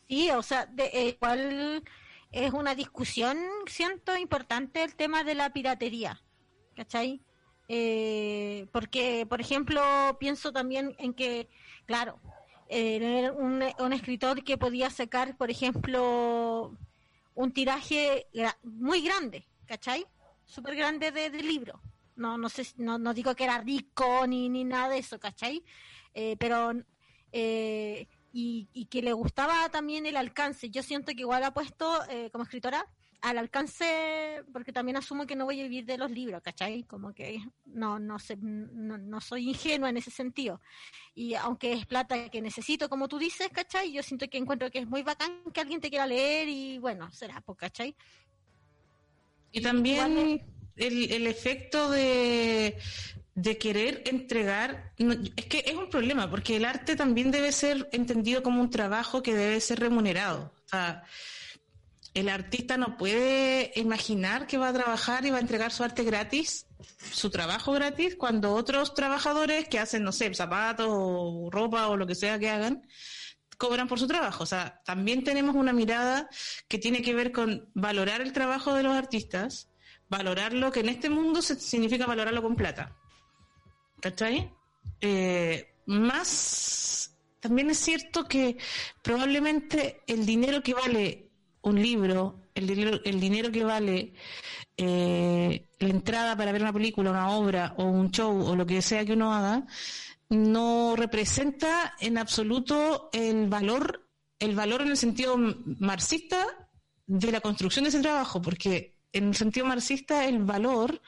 [0.07, 1.82] Sí, o sea, de, eh,
[2.30, 6.20] es una discusión, siento, importante el tema de la piratería,
[6.76, 7.22] ¿cachai?
[7.68, 9.82] Eh, porque, por ejemplo,
[10.20, 11.48] pienso también en que,
[11.86, 12.20] claro,
[12.68, 16.76] eh, un, un, escritor que podía sacar, por ejemplo,
[17.34, 18.26] un tiraje
[18.62, 20.05] muy grande, ¿cachai?
[20.44, 21.80] Súper grande de, de libro.
[22.16, 25.64] No, no sé, no, no digo que era rico ni, ni nada de eso, ¿cachai?
[26.14, 26.72] Eh, pero
[27.32, 30.70] eh, y, que le gustaba también el alcance.
[30.70, 32.86] Yo siento que igual ha puesto, eh, como escritora,
[33.22, 36.82] al alcance, porque también asumo que no voy a vivir de los libros, ¿cachai?
[36.84, 40.60] Como que no, no, sé, no, soy ingenua en ese sentido.
[41.14, 43.92] Y aunque es plata que necesito, como tú dices, ¿cachai?
[43.92, 47.10] Yo siento que encuentro que es muy bacán que alguien te quiera leer y bueno,
[47.12, 47.96] será, pues, ¿cachai?
[49.52, 50.42] Y también
[50.76, 52.76] el, el efecto de,
[53.60, 54.92] querer entregar,
[55.36, 59.22] es que es un problema, porque el arte también debe ser entendido como un trabajo
[59.22, 60.52] que debe ser remunerado.
[60.66, 61.04] O sea,
[62.14, 66.04] el artista no puede imaginar que va a trabajar y va a entregar su arte
[66.04, 66.66] gratis,
[67.12, 72.06] su trabajo gratis, cuando otros trabajadores que hacen, no sé, zapatos o ropa o lo
[72.06, 72.86] que sea que hagan,
[73.58, 74.44] cobran por su trabajo.
[74.44, 76.28] O sea, también tenemos una mirada
[76.68, 79.68] que tiene que ver con valorar el trabajo de los artistas,
[80.09, 82.96] valorarlo, que en este mundo significa valorarlo con plata.
[84.05, 84.50] ¿cachai?
[85.00, 88.59] Eh, más, también es cierto que
[89.02, 91.30] probablemente el dinero que vale
[91.62, 94.12] un libro, el dinero, el dinero que vale
[94.76, 98.82] eh, la entrada para ver una película, una obra o un show o lo que
[98.82, 99.66] sea que uno haga,
[100.28, 104.07] no representa en absoluto el valor,
[104.38, 106.68] el valor en el sentido marxista
[107.07, 111.00] de la construcción de ese trabajo, porque en el sentido marxista el valor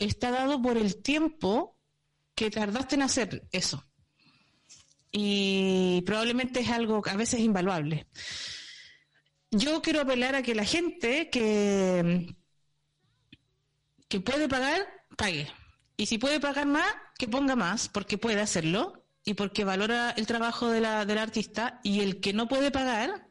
[0.00, 1.78] está dado por el tiempo
[2.34, 3.86] que tardaste en hacer eso.
[5.12, 8.06] Y probablemente es algo a veces invaluable.
[9.50, 12.34] Yo quiero apelar a que la gente que,
[14.08, 14.86] que puede pagar,
[15.16, 15.50] pague.
[15.96, 16.86] Y si puede pagar más,
[17.18, 21.80] que ponga más, porque puede hacerlo y porque valora el trabajo de la, del artista.
[21.82, 23.28] Y el que no puede pagar,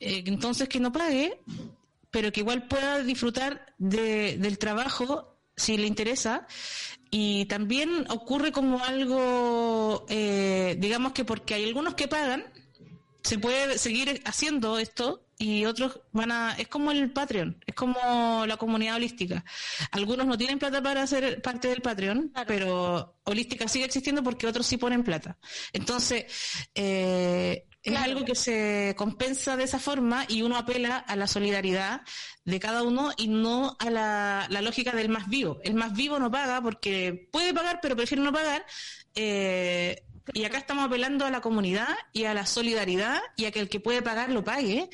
[0.00, 1.42] eh, entonces que no pague,
[2.12, 6.46] pero que igual pueda disfrutar de, del trabajo si le interesa
[7.10, 12.44] y también ocurre como algo, eh, digamos que porque hay algunos que pagan,
[13.22, 16.54] se puede seguir haciendo esto y otros van a...
[16.56, 19.44] Es como el Patreon, es como la comunidad holística.
[19.90, 24.66] Algunos no tienen plata para ser parte del Patreon, pero holística sigue existiendo porque otros
[24.66, 25.38] sí ponen plata.
[25.72, 26.26] Entonces,
[26.74, 32.02] eh, es algo que se compensa de esa forma y uno apela a la solidaridad
[32.44, 35.60] de cada uno y no a la, lógica del más vivo.
[35.64, 38.64] El más vivo no paga porque puede pagar, pero prefiere no pagar.
[39.14, 43.58] Eh, y acá estamos apelando a la comunidad y a la solidaridad y a que
[43.58, 44.88] el que puede pagar lo pague,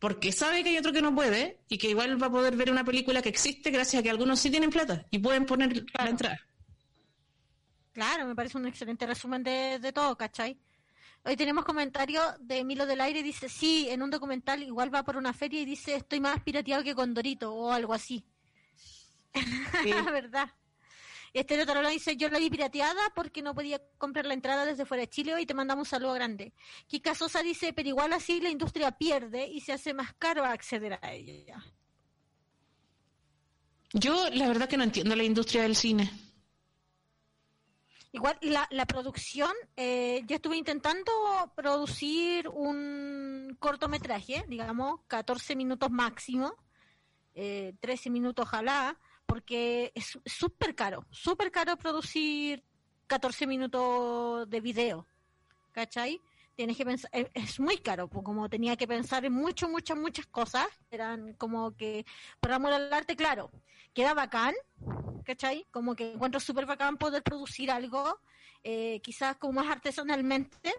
[0.00, 2.72] porque sabe que hay otro que no puede y que igual va a poder ver
[2.72, 6.10] una película que existe gracias a que algunos sí tienen plata y pueden poner la
[6.10, 6.40] entrada.
[7.92, 10.58] Claro, me parece un excelente resumen de, de todo, ¿cachai?
[11.24, 15.16] Hoy tenemos comentario de Milo del Aire, dice, sí, en un documental igual va por
[15.16, 18.24] una feria y dice, estoy más pirateado que Condorito o algo así.
[19.84, 20.50] La verdad.
[21.34, 25.02] Este Tarola dice, yo la vi pirateada porque no podía comprar la entrada desde fuera
[25.02, 26.54] de Chile y te mandamos un saludo grande.
[26.86, 30.98] Kika Sosa dice, pero igual así la industria pierde y se hace más caro acceder
[31.02, 31.62] a ella.
[33.92, 36.10] Yo la verdad que no entiendo la industria del cine.
[38.18, 41.12] Igual la, la producción, eh, yo estuve intentando
[41.54, 46.52] producir un cortometraje, digamos, 14 minutos máximo,
[47.36, 52.64] eh, 13 minutos ojalá, porque es súper caro, súper caro producir
[53.06, 55.06] 14 minutos de video,
[55.70, 56.20] ¿cachai?
[56.56, 60.66] Tienes que pensar, es, muy caro, como tenía que pensar en muchas, muchas, muchas cosas,
[60.90, 62.04] eran como que,
[62.40, 63.52] por amor al arte, claro,
[63.94, 64.56] queda bacán,
[65.28, 65.66] ¿cachai?
[65.70, 68.18] Como que encuentro súper bacán poder producir algo,
[68.64, 70.72] eh, quizás como más artesanalmente,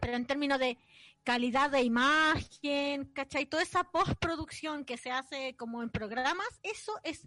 [0.00, 0.78] pero en términos de
[1.24, 3.46] calidad de imagen, ¿cachai?
[3.46, 7.26] Toda esa postproducción que se hace como en programas, eso es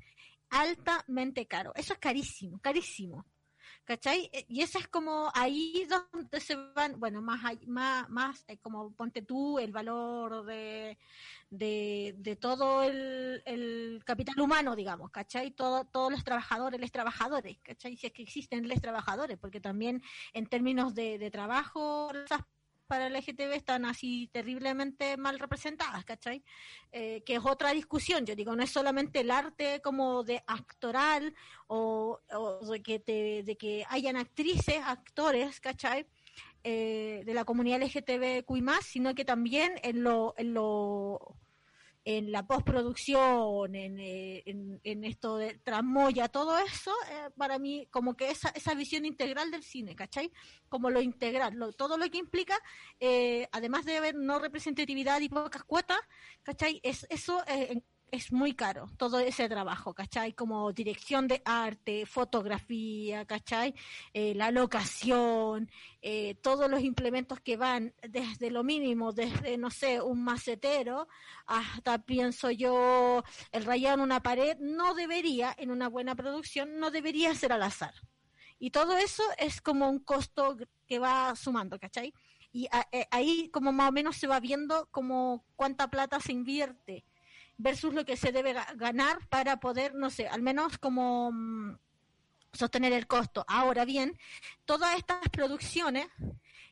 [0.49, 3.25] altamente caro, eso es carísimo, carísimo.
[3.85, 4.29] ¿Cachai?
[4.33, 8.93] Eh, y ese es como ahí donde se van, bueno, más, más, más eh, como
[8.93, 10.97] ponte tú el valor de,
[11.49, 15.51] de, todo el, capital humano, digamos, ¿cachai?
[15.51, 17.97] Todo, todos los trabajadores, les trabajadores, ¿cachai?
[17.97, 20.01] Si es que existen les trabajadores, porque también
[20.33, 22.11] en términos de, de trabajo,
[22.87, 26.43] para el LGTB están así terriblemente mal representadas, ¿cachai?
[26.91, 31.33] Eh, que es otra discusión, yo digo, no es solamente el arte como de actoral
[31.67, 32.19] o,
[32.69, 32.99] de, que
[33.43, 36.07] de que hayan actrices, actores, ¿cachai?
[36.63, 41.35] Eh, de la comunidad LGTBQI+, sino que también en lo, en lo
[42.05, 48.15] en la postproducción, en, eh, en, esto de tramoya, todo eso, eh, para mí, como
[48.15, 50.31] que esa, esa visión integral del cine, ¿cachai?
[50.67, 52.59] Como lo integral, todo lo que implica,
[52.99, 55.99] eh, además de haber no representatividad y pocas cuotas,
[56.43, 56.81] ¿cachai?
[56.83, 57.43] Es, eso
[58.13, 60.33] es muy caro todo ese trabajo, ¿cachai?
[60.33, 63.73] Como dirección de arte, fotografía, ¿cachai?
[64.13, 65.71] Eh, la locación,
[66.03, 71.07] eh, todos los implementos que van desde lo mínimo, desde, no sé, un macetero,
[71.47, 77.33] hasta pienso yo, el rayar una pared, no debería, en una buena producción, no debería
[77.33, 77.95] ser al azar.
[78.59, 80.55] Y todo eso es como un costo
[80.85, 82.13] que va sumando, ¿cachai?
[82.51, 87.03] Y eh, ahí como más o menos se va viendo como cuánta plata se invierte
[87.57, 91.77] versus lo que se debe ganar para poder, no sé, al menos como mm,
[92.53, 93.43] sostener el costo.
[93.47, 94.17] Ahora bien,
[94.65, 96.07] todas estas producciones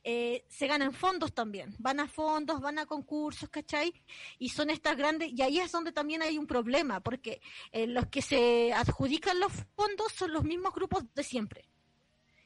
[0.04, 3.94] eh, se ganan fondos también, van a fondos, van a concursos, ¿cachai?
[4.40, 8.08] Y son estas grandes, y ahí es donde también hay un problema, porque eh, los
[8.08, 11.71] que se adjudican los fondos son los mismos grupos de siempre.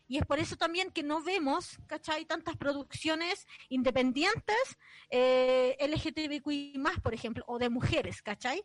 [0.07, 2.25] Y es por eso también que no vemos, ¿cachai?
[2.25, 4.77] Tantas producciones independientes
[5.09, 8.63] eh, LGTBQI por ejemplo, o de mujeres, ¿cachai?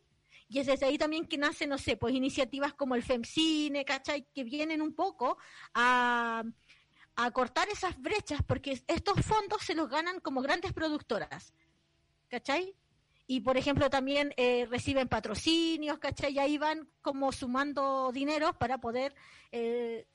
[0.49, 4.27] Y es desde ahí también que nacen, no sé, pues iniciativas como el FEMCINE, ¿cachai?
[4.35, 5.39] Que vienen un poco
[5.75, 6.43] a,
[7.17, 11.55] a cortar esas brechas, porque estos fondos se los ganan como grandes productoras,
[12.29, 12.75] ¿cachai?
[13.31, 16.33] y por ejemplo también eh, reciben patrocinios, ¿cachai?
[16.33, 19.15] Y ahí van como sumando dinero para poder
[19.53, 20.09] eh,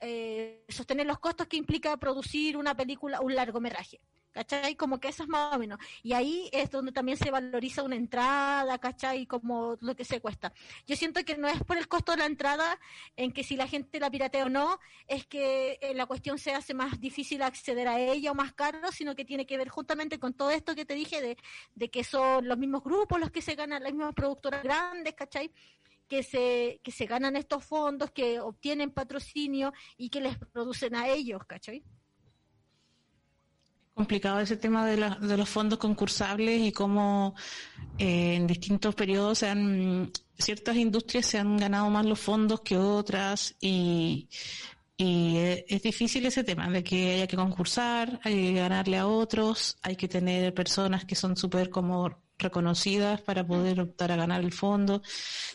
[0.00, 4.00] eh, sostener los costos que implica producir una película, un largometraje.
[4.30, 4.76] ¿Cachai?
[4.76, 5.78] Como que eso es más o menos.
[6.02, 9.26] Y ahí es donde también se valoriza una entrada, ¿cachai?
[9.26, 10.52] Como lo que se cuesta.
[10.86, 12.78] Yo siento que no es por el costo de la entrada,
[13.16, 14.78] en que si la gente la piratea o no,
[15.08, 18.92] es que eh, la cuestión se hace más difícil acceder a ella o más caro,
[18.92, 21.36] sino que tiene que ver justamente con todo esto que te dije de,
[21.74, 25.50] de que son los mismos grupos los que se ganan, las mismas productoras grandes, ¿cachai?
[26.08, 31.08] Que se, que se ganan estos fondos, que obtienen patrocinio y que les producen a
[31.08, 31.84] ellos, ¿cachai?
[33.98, 37.34] complicado ese tema de, de los fondos concursables y cómo
[37.98, 42.76] eh, en distintos periodos se han, ciertas industrias se han ganado más los fondos que
[42.76, 44.28] otras y,
[44.96, 45.36] y
[45.66, 49.96] es difícil ese tema de que haya que concursar, hay que ganarle a otros, hay
[49.96, 55.02] que tener personas que son súper como reconocidas para poder optar a ganar el fondo.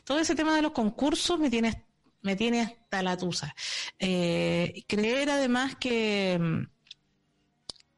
[0.03, 1.85] Todo ese tema de los concursos me tiene,
[2.21, 3.55] me tiene hasta la tusa.
[3.99, 6.67] Eh, creer además que, mm,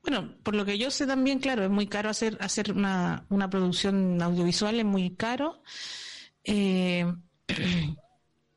[0.04, 3.50] bueno, por lo que yo sé también, claro, es muy caro hacer, hacer una, una
[3.50, 5.64] producción audiovisual, es muy caro.
[6.44, 7.06] Eh,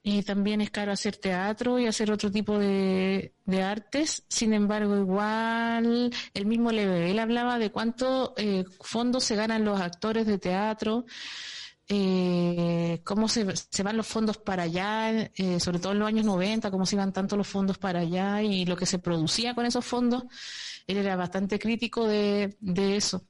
[0.03, 3.33] y también es caro hacer teatro y hacer otro tipo de,
[3.63, 4.25] artes.
[4.29, 9.81] Sin embargo, igual el mismo Leve, él hablaba de cuánto eh, fondos se ganan los
[9.81, 11.05] actores de teatro,
[11.89, 16.27] eh, cómo se, se, van los fondos para allá, eh, sobre todo en los años
[16.27, 19.67] 90, cómo se iban tanto los fondos para allá y lo que se producía con
[19.67, 20.25] esos fondos.
[20.87, 23.27] Él era bastante crítico de, de eso.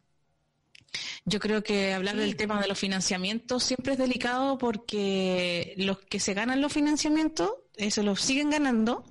[1.24, 6.20] Yo creo que hablar del tema de los financiamientos siempre es delicado porque los que
[6.20, 9.04] se ganan los financiamientos, eso los siguen ganando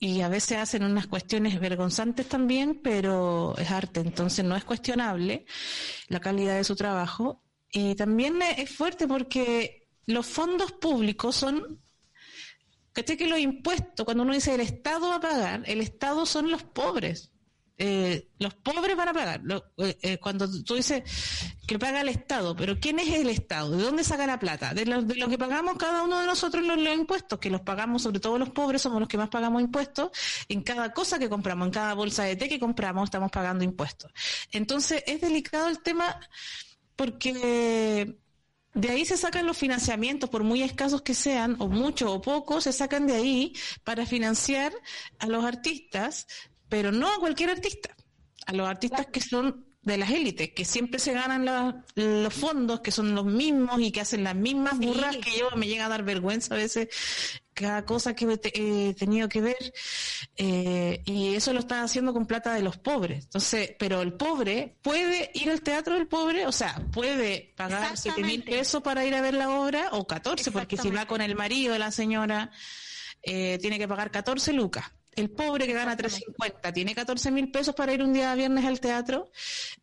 [0.00, 5.46] y, a veces hacen unas cuestiones vergonzantes también, pero es arte, entonces no es cuestionable
[6.08, 7.42] la calidad de su trabajo.
[7.70, 11.80] Y también es fuerte porque los fondos públicos son
[12.92, 16.62] que los impuestos, cuando uno dice el Estado va a pagar, el Estado son los
[16.62, 17.31] pobres.
[17.84, 19.42] Eh, los pobres van a pagar.
[19.78, 21.02] Eh, eh, cuando tú dices
[21.66, 23.76] que paga el Estado, pero ¿quién es el Estado?
[23.76, 24.72] ¿De dónde saca la plata?
[24.72, 27.62] De lo, de lo que pagamos cada uno de nosotros los, los, impuestos, que los
[27.62, 30.12] pagamos, sobre todo los pobres, somos los que más pagamos impuestos.
[30.48, 34.12] En cada cosa que compramos, en cada bolsa de té que compramos, estamos pagando impuestos.
[34.52, 36.20] Entonces, es delicado el tema
[36.94, 38.16] porque
[38.74, 42.62] de ahí se sacan los financiamientos, por muy escasos que sean, o muchos o pocos,
[42.62, 44.72] se sacan de ahí para financiar
[45.18, 46.28] a los artistas,
[46.72, 47.94] pero no a cualquier artista,
[48.46, 52.90] a los artistas que son de las élites, que siempre se ganan los fondos, que
[52.90, 55.50] son los mismos y que hacen las mismas burras que yo.
[55.54, 56.88] Me llega a dar vergüenza a veces
[57.52, 59.74] cada cosa que he tenido que ver
[60.38, 63.24] eh, y eso lo está haciendo con plata de los pobres.
[63.24, 68.22] Entonces, pero el pobre puede ir al teatro del pobre, o sea, puede pagar siete
[68.22, 71.34] mil pesos para ir a ver la obra o 14, porque si va con el
[71.34, 72.50] marido de la señora,
[73.22, 74.90] eh, tiene que pagar 14 lucas.
[75.14, 78.80] El pobre que gana 350 tiene 14 mil pesos para ir un día viernes al
[78.80, 79.30] teatro.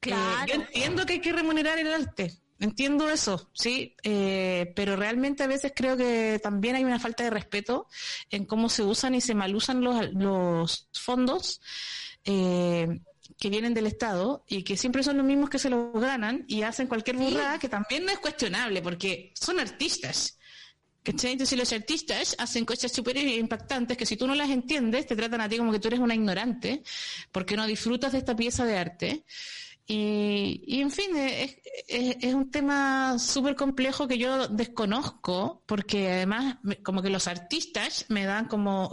[0.02, 0.14] Eh,
[0.48, 5.48] yo entiendo que hay que remunerar el arte, entiendo eso, sí, eh, pero realmente a
[5.48, 7.88] veces creo que también hay una falta de respeto
[8.30, 11.62] en cómo se usan y se malusan los, los fondos.
[12.26, 12.88] Eh,
[13.38, 16.64] que vienen del Estado y que siempre son los mismos que se los ganan y
[16.64, 20.39] hacen cualquier burrada que también no es cuestionable porque son artistas.
[21.10, 25.41] Entonces los artistas hacen cosas súper impactantes que si tú no las entiendes te tratan
[25.41, 26.84] a ti como que tú eres una ignorante
[27.32, 29.24] porque no disfrutas de esta pieza de arte.
[29.92, 37.02] Y, y en fin, es, un tema súper complejo que yo desconozco, porque además como
[37.02, 38.92] que los artistas me dan como,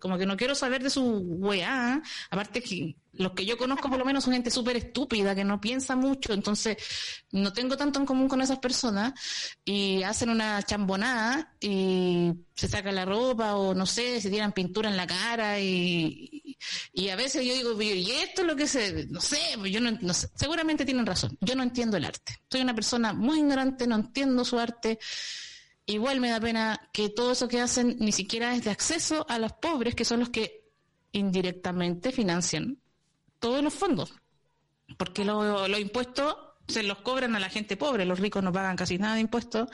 [0.00, 3.98] como que no quiero saber de su weá, aparte que los que yo conozco por
[3.98, 6.76] lo menos son gente súper estúpida, que no piensa mucho, entonces
[7.30, 9.14] no tengo tanto en común con esas personas
[9.64, 14.90] y hacen una chambonada y se sacan la ropa o no sé, se tiran pintura
[14.90, 16.45] en la cara y,
[16.92, 19.80] y a veces yo digo, y esto es lo que se, no sé, pues yo
[19.80, 23.86] no, sé, seguramente tienen razón, yo no entiendo el arte, soy una persona muy ignorante,
[23.86, 24.98] no entiendo su arte.
[25.88, 29.38] Igual me da pena que todo eso que hacen ni siquiera es de acceso a
[29.38, 30.64] los pobres, que son los que
[31.12, 32.78] indirectamente financian
[33.38, 34.12] todos los fondos,
[34.96, 36.36] porque los impuestos
[36.66, 39.68] se los cobran a la gente pobre, los ricos no pagan casi nada de impuestos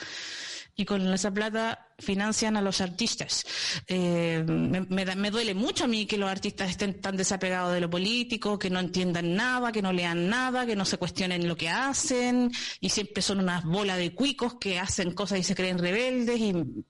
[0.74, 3.44] y con esa plata financian a los artistas.
[3.86, 8.58] Eh, me, duele mucho a mí que los artistas estén tan desapegados de lo político,
[8.58, 12.50] que no entiendan nada, que no lean nada, que no se cuestionen lo que hacen
[12.80, 16.84] y siempre son unas bolas de cuicos que hacen cosas y se creen rebeldes y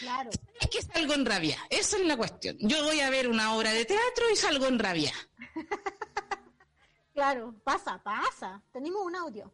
[0.00, 0.30] Claro.
[0.60, 2.56] Es que salgo en rabia, esa es la cuestión.
[2.60, 5.12] Yo voy a ver una obra de teatro y salgo en rabia.
[7.14, 8.62] claro, pasa, pasa.
[8.72, 9.52] Tenemos un audio.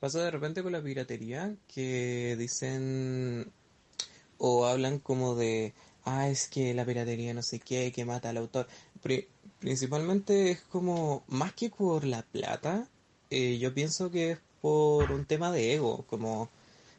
[0.00, 3.52] Pasa de repente con la piratería que dicen
[4.38, 5.74] o hablan como de,
[6.04, 8.68] ah, es que la piratería no sé qué, que mata al autor.
[9.60, 12.88] principalmente es como, más que por la plata,
[13.30, 16.50] eh, yo pienso que es por un tema de ego, como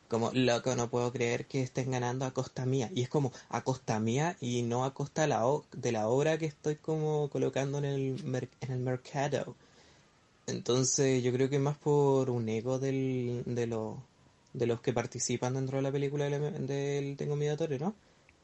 [0.10, 2.90] como, loco, no puedo creer que estén ganando a costa mía.
[2.96, 6.48] Y es como, a costa mía y no a costa la, de la obra que
[6.48, 9.56] estoy como colocando en el, en el mercado.
[10.50, 14.04] Entonces yo creo que más por un ego del, de, lo,
[14.54, 17.96] de los que participan dentro de la película del, Tengo Miedo a ¿no?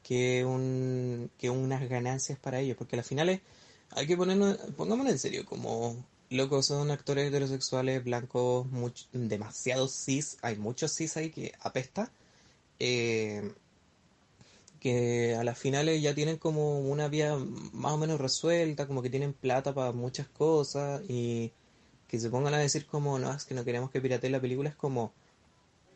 [0.02, 2.76] Que, un, que unas ganancias para ellos.
[2.76, 3.40] Porque al final
[3.90, 5.96] hay que ponernos, pongámonos en serio, como
[6.30, 8.66] Loco, son actores heterosexuales blancos
[9.12, 10.38] demasiado cis.
[10.42, 12.10] Hay muchos cis ahí que apesta.
[12.78, 13.52] Eh,
[14.80, 17.36] que a las finales ya tienen como una vía
[17.72, 21.52] más o menos resuelta, como que tienen plata para muchas cosas y
[22.08, 24.70] que se pongan a decir como, no, es que no queremos que piratee la película,
[24.70, 25.12] es como,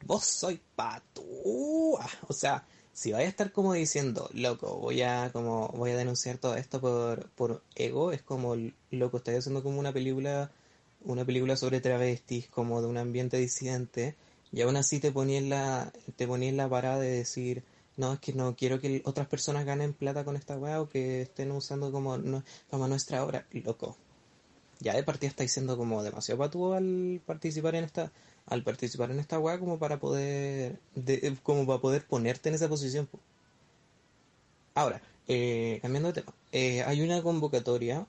[0.07, 2.07] vos soy patúa.
[2.29, 6.39] O sea, si vais a estar como diciendo, loco, voy a como voy a denunciar
[6.39, 8.57] todo esto por, por ego, es como,
[8.91, 10.51] loco, estáis haciendo como una película,
[11.05, 14.17] una película sobre travestis, como de un ambiente disidente,
[14.53, 17.65] y aún así te ponías la, te ponías la parada de decir,
[17.97, 21.23] no, es que no quiero que otras personas ganen plata con esta weá o que
[21.23, 22.19] estén usando como,
[22.71, 23.97] como nuestra obra, loco.
[24.81, 28.11] Ya de partida estáis siendo como demasiado patúo al participar en esta
[28.47, 30.79] al participar en esta weá como para poder
[31.43, 33.09] como para poder ponerte en esa posición
[34.75, 38.07] ahora eh, cambiando de tema eh, hay una convocatoria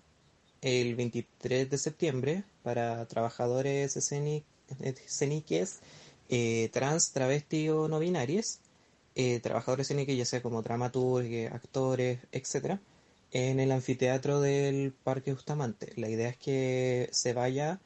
[0.61, 4.45] el 23 de septiembre para trabajadores escénicos
[6.29, 8.59] eh, trans travesti o no binarios
[9.43, 12.79] trabajadores escénicos ya sea como dramaturgos actores etcétera
[13.31, 17.79] en el anfiteatro del Parque Bustamante la idea es que se vaya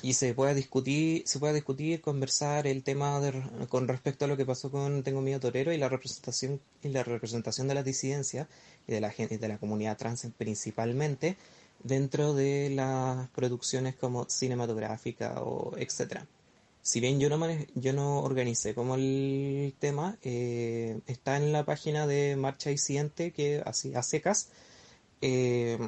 [0.00, 3.20] y se pueda discutir, se pueda discutir, conversar el tema
[3.68, 7.04] con respecto a lo que pasó con Tengo Miedo Torero y la representación y la
[7.04, 8.48] representación de la disidencia
[8.88, 11.36] y de la gente de la comunidad trans principalmente
[11.84, 16.26] dentro de las producciones como cinematográfica o etcétera.
[16.80, 17.38] Si bien yo no
[17.74, 23.62] yo no organicé como el tema, eh, está en la página de Marcha Disidente que
[23.64, 24.48] así a secas
[25.22, 25.78] eh,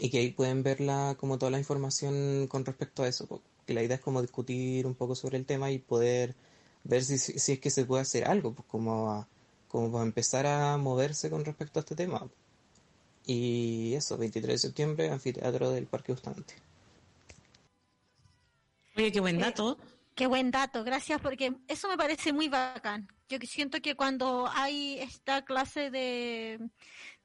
[0.00, 0.78] y que ahí pueden ver
[1.16, 3.42] como toda la información con respecto a eso.
[3.66, 6.36] Que la idea es como discutir un poco sobre el tema y poder
[6.84, 9.26] ver si, si es que se puede hacer algo, pues como,
[9.68, 12.28] como para empezar a moverse con respecto a este tema.
[13.26, 16.54] Y eso, 23 de septiembre, anfiteatro del Parque Bustamante.
[18.96, 19.78] Oye, qué buen dato.
[20.14, 23.08] qué buen dato, gracias, porque eso me parece muy bacán.
[23.28, 26.60] Yo siento que cuando hay esta clase de,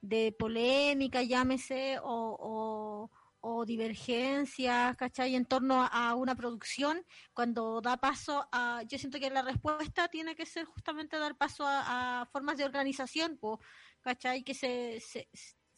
[0.01, 3.09] de polémica, llámese, o,
[3.43, 5.35] o, divergencias, ¿cachai?
[5.35, 10.35] En torno a una producción, cuando da paso a, yo siento que la respuesta tiene
[10.35, 13.39] que ser justamente dar paso a, formas de organización,
[14.01, 14.43] ¿cachai?
[14.43, 15.29] Que se, se,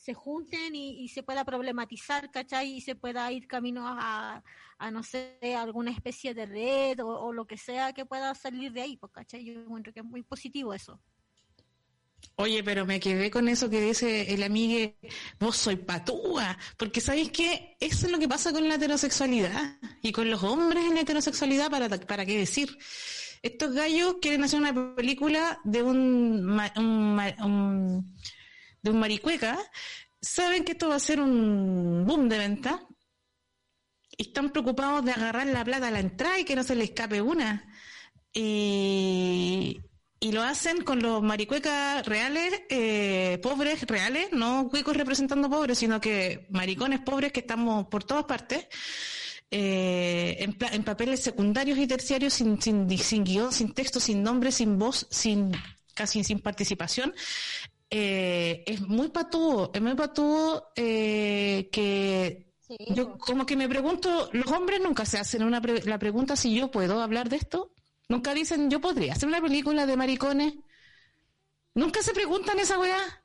[0.03, 2.73] se junten y, se pueda problematizar, ¿cachai?
[2.73, 4.43] Y se pueda ir camino a,
[4.77, 8.81] a no sé, alguna especie de red o, lo que sea que pueda salir de
[8.81, 9.45] ahí, pues, ¿cachai?
[9.45, 10.99] Yo encuentro que es muy positivo eso.
[12.35, 14.91] Oye, pero me quedé con eso que dice el amigo,
[15.39, 17.77] vos soy patúa, porque ¿sabéis qué?
[17.79, 21.69] Eso es lo que pasa con la heterosexualidad y con los hombres en la heterosexualidad,
[21.69, 22.75] para, para qué decir.
[23.43, 28.15] Estos gallos quieren hacer una película de un, un
[28.81, 29.59] de un maricueca,
[30.21, 32.87] saben que esto va a ser un boom de venta
[34.17, 36.83] y están preocupados de agarrar la plata a la entrada y que no se le
[36.83, 37.69] escape una.
[38.33, 39.81] Y,
[40.31, 46.47] lo hacen con los maricuecas reales, eh, pobres reales, no cuicos representando pobres, sino que
[46.49, 48.67] maricones pobres que estamos por todas partes.
[49.55, 54.51] Eh, en, en, papeles secundarios y terciarios sin, sin, sin guion, sin texto, sin nombre,
[54.51, 55.51] sin voz, sin
[55.93, 57.13] casi sin participación,
[57.89, 62.51] eh, es muy patudo, es muy patudo eh, que
[62.89, 66.71] yo como que me pregunto, los hombres nunca se hacen una la pregunta si yo
[66.71, 67.72] puedo hablar de esto,
[68.09, 70.53] nunca dicen yo podría hacer una película de maricones,
[71.75, 73.22] nunca se preguntan esa weá.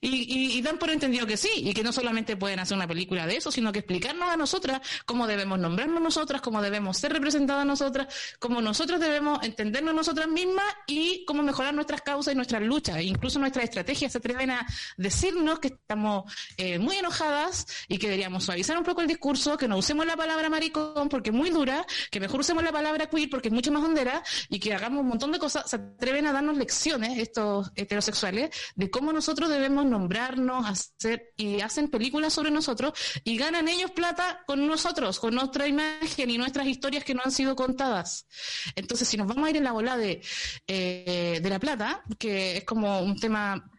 [0.00, 3.36] Y, dan por entendido que sí, y que no solamente pueden hacer una película de
[3.36, 8.06] eso, sino que explicarnos a nosotras cómo debemos nombrarnos nosotras, cómo debemos ser representadas nosotras,
[8.38, 13.02] cómo nosotros debemos entendernos nosotras mismas y cómo mejorar nuestras causas y nuestras luchas.
[13.02, 18.44] Incluso nuestras estrategias se atreven a decirnos que estamos eh, muy enojadas y que deberíamos
[18.44, 21.84] suavizar un poco el discurso, que no usemos la palabra maricón porque es muy dura,
[22.12, 25.08] que mejor usemos la palabra queer porque es mucho más hondera y que hagamos un
[25.08, 25.68] montón de cosas.
[25.68, 31.88] Se atreven a darnos lecciones, estos heterosexuales, de cómo nosotros debemos nombrarnos, hacer y hacen
[31.88, 32.92] películas sobre nosotros
[33.24, 37.32] y ganan ellos plata con nosotros, con nuestra imagen y nuestras historias que no han
[37.32, 38.26] sido contadas.
[38.74, 40.22] Entonces, si nos vamos a ir en la bola de,
[40.66, 43.70] eh, de la plata, que es como un tema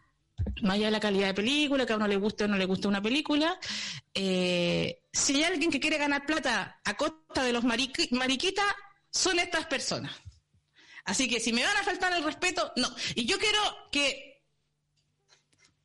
[0.61, 2.65] más allá de la calidad de película, que a uno le guste o no le
[2.65, 3.59] guste una película,
[4.13, 8.65] eh, si hay alguien que quiere ganar plata a costa de los mariquitas,
[9.11, 10.13] son estas personas.
[11.05, 12.87] Así que si me van a faltar el respeto, no.
[13.15, 13.59] Y yo quiero
[13.91, 14.28] que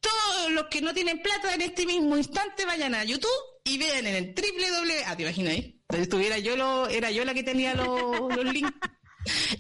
[0.05, 3.31] todos los que no tienen plata en este mismo instante vayan a YouTube
[3.65, 4.67] y vean en el triple
[5.07, 5.81] Ah, te imaginas, ahí?
[5.89, 8.73] estuviera yo lo, era yo la que tenía los, links.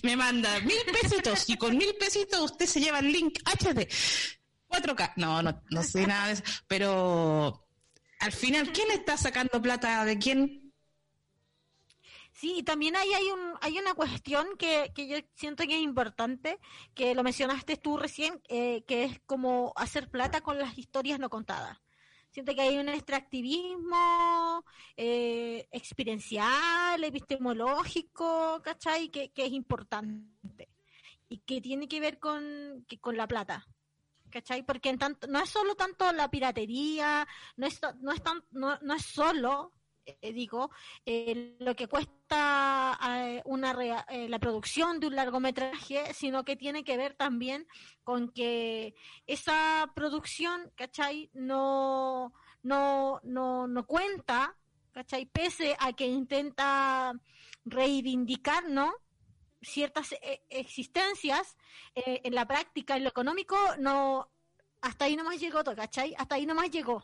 [0.02, 3.88] Me manda mil pesitos y con mil pesitos usted se lleva el link HD
[4.68, 5.14] 4K.
[5.16, 6.42] No, no, no sé nada de eso.
[6.66, 7.66] Pero
[8.20, 10.63] al final, ¿quién está sacando plata de quién?
[12.44, 16.58] Sí, y también ahí hay, un, hay una cuestión que, yo siento que es importante,
[16.94, 21.30] que lo mencionaste tú recién, eh, que es como hacer plata con las historias no
[21.30, 21.80] contadas.
[22.32, 24.62] Siento que hay un extractivismo
[24.94, 29.08] eh, experiencial, epistemológico, ¿cachai?
[29.08, 30.68] Que, es importante
[31.30, 32.84] y que tiene que ver con,
[33.14, 33.66] la plata.
[34.28, 34.66] ¿cachai?
[34.66, 34.94] Porque
[35.28, 37.26] no es solo tanto la piratería,
[37.56, 39.72] no es, no es, tan, no es solo
[40.06, 40.70] eh, digo,
[41.06, 46.96] eh, lo que cuesta eh, una la producción de un largometraje, sino que tiene que
[46.96, 47.66] ver también
[48.02, 48.94] con que
[49.26, 51.30] esa producción, ¿cachai?
[51.32, 54.56] No, no, no, no cuenta,
[54.92, 55.26] ¿cachai?
[55.26, 57.12] Pese a que intenta
[57.64, 58.94] reivindicar, ¿no?
[59.62, 60.14] ciertas
[60.50, 61.56] existencias
[61.94, 64.30] en la práctica, en lo económico, no,
[64.82, 66.14] hasta ahí no más llegó, ¿cachai?
[66.18, 67.02] Hasta ahí no más llegó.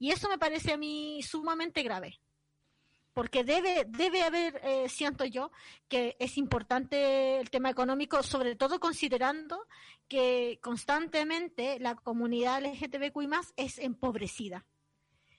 [0.00, 2.20] Y eso me parece a mí sumamente grave
[3.20, 5.52] porque debe, debe haber, eh, siento yo,
[5.90, 9.66] que es importante el tema económico, sobre todo considerando
[10.08, 14.64] que constantemente la comunidad LGTBQI más es empobrecida.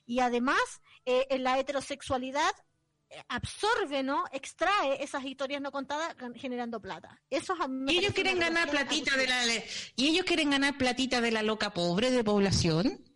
[0.06, 0.62] Y además,
[1.06, 2.52] eh, en la heterosexualidad
[3.10, 4.26] eh, absorbe, ¿no?
[4.32, 7.20] Extrae esas historias no contadas generando plata.
[7.32, 7.56] Eso
[7.88, 9.42] y ellos quieren ganar platita de la
[9.96, 13.11] y ellos quieren ganar platita de la loca pobre de población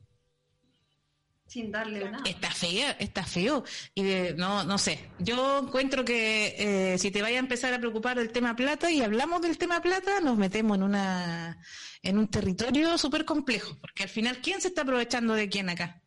[1.47, 2.23] sin darle nada.
[2.25, 3.63] Está feo, está feo.
[3.93, 4.03] Y
[4.35, 5.09] no, no sé.
[5.19, 9.01] Yo encuentro que eh, si te vaya a empezar a preocupar del tema plata y
[9.01, 11.57] hablamos del tema plata, nos metemos en una
[12.01, 13.77] en un territorio súper complejo.
[13.79, 16.01] Porque al final, ¿quién se está aprovechando de quién acá?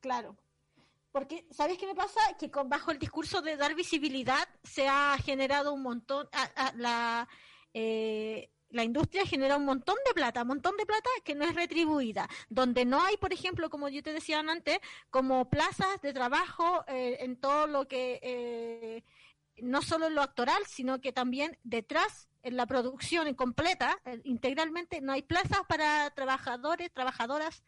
[0.00, 0.36] Claro.
[1.12, 2.20] Porque, ¿sabes qué me pasa?
[2.38, 7.28] Que con, bajo el discurso de dar visibilidad se ha generado un montón, a, la,
[7.74, 11.54] eh, la industria genera un montón de plata, un montón de plata que no es
[11.54, 14.78] retribuida, donde no hay, por ejemplo, como yo te decía antes,
[15.10, 19.04] como plazas de trabajo eh, en todo lo que, eh,
[19.58, 25.00] no solo en lo actoral, sino que también detrás en la producción completa, eh, integralmente,
[25.00, 27.62] no hay plazas para trabajadores, trabajadoras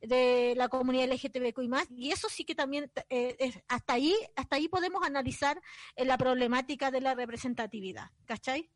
[0.00, 4.14] de la comunidad LGTBQ y más, y eso sí que también, eh, es- hasta ahí,
[4.36, 5.60] hasta ahí podemos analizar
[5.96, 8.70] eh, la problemática de la representatividad, ¿cachai?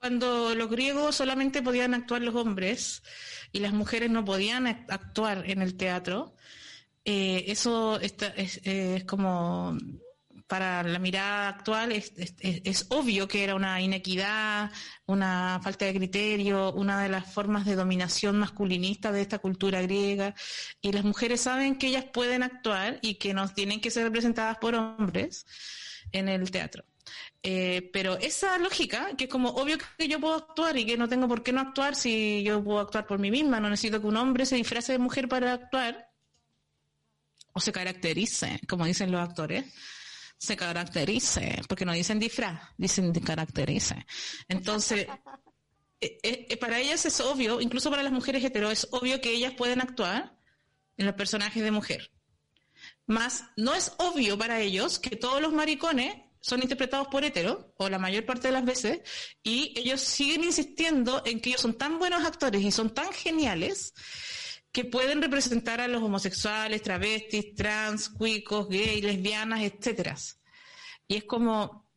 [0.00, 3.02] Cuando los griegos solamente podían actuar los hombres
[3.52, 6.34] y las mujeres no podían act- actuar en el teatro,
[7.04, 8.60] eh, eso está- es,
[9.04, 9.76] como
[10.46, 14.70] para la mirada actual es- es obvio que era una inequidad,
[15.06, 20.34] una falta de criterio, una de las formas de dominación masculinista de esta cultura griega.
[20.80, 24.56] Y las mujeres saben que ellas pueden actuar y que no tienen que ser representadas
[24.58, 25.44] por hombres
[26.12, 26.84] en el teatro.
[27.42, 31.08] Eh, pero esa lógica, que es como obvio que yo puedo actuar y que no
[31.08, 34.06] tengo por qué no actuar si yo puedo actuar por mí misma, no necesito que
[34.06, 36.10] un hombre se disfrace de mujer para actuar
[37.52, 39.64] o se caracterice, como dicen los actores,
[40.36, 44.06] se caracterice, porque no dicen disfraz, dicen caracterice.
[44.48, 45.06] Entonces,
[46.00, 49.54] eh, eh, para ellas es obvio, incluso para las mujeres hetero, es obvio que ellas
[49.54, 50.36] pueden actuar
[50.96, 52.10] en los personajes de mujer.
[53.06, 57.88] Más no es obvio para ellos que todos los maricones son interpretados por hetero, o
[57.88, 59.00] la mayor parte de las veces,
[59.42, 63.92] y ellos siguen insistiendo en que ellos son tan buenos actores y son tan geniales
[64.72, 70.16] que pueden representar a los homosexuales, travestis, trans, cuicos, gays, lesbianas, etcétera.
[71.06, 71.90] Y es como,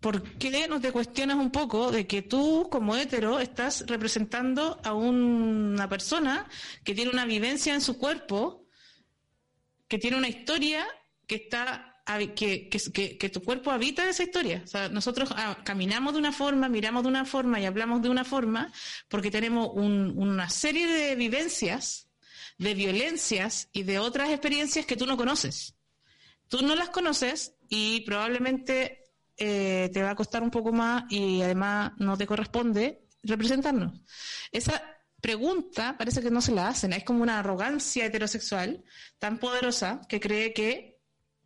[0.00, 4.92] ¿por qué no te cuestionas un poco de que tú, como hetero, estás representando a
[4.92, 6.48] una persona
[6.84, 8.66] que tiene una vivencia en su cuerpo,
[9.88, 10.86] que tiene una historia
[11.26, 11.90] que está
[12.36, 14.60] que, que, que- tu cuerpo habita esa historia.
[14.64, 18.10] O sea, nosotros ah, caminamos de una forma, miramos de una forma y hablamos de
[18.10, 18.70] una forma
[19.08, 22.08] porque tenemos un- una serie de vivencias,
[22.58, 25.74] de violencias y de otras experiencias que tú no conoces.
[26.48, 29.02] Tú no las conoces y probablemente
[29.38, 34.00] eh, te va a costar un poco más y además no te corresponde representarnos.
[34.52, 34.80] Esa
[35.22, 38.84] pregunta parece que no se la hacen, es como una arrogancia heterosexual
[39.18, 40.93] tan poderosa que cree que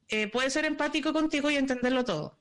[0.08, 2.38] eh, puede ser empático contigo y entenderlo todo.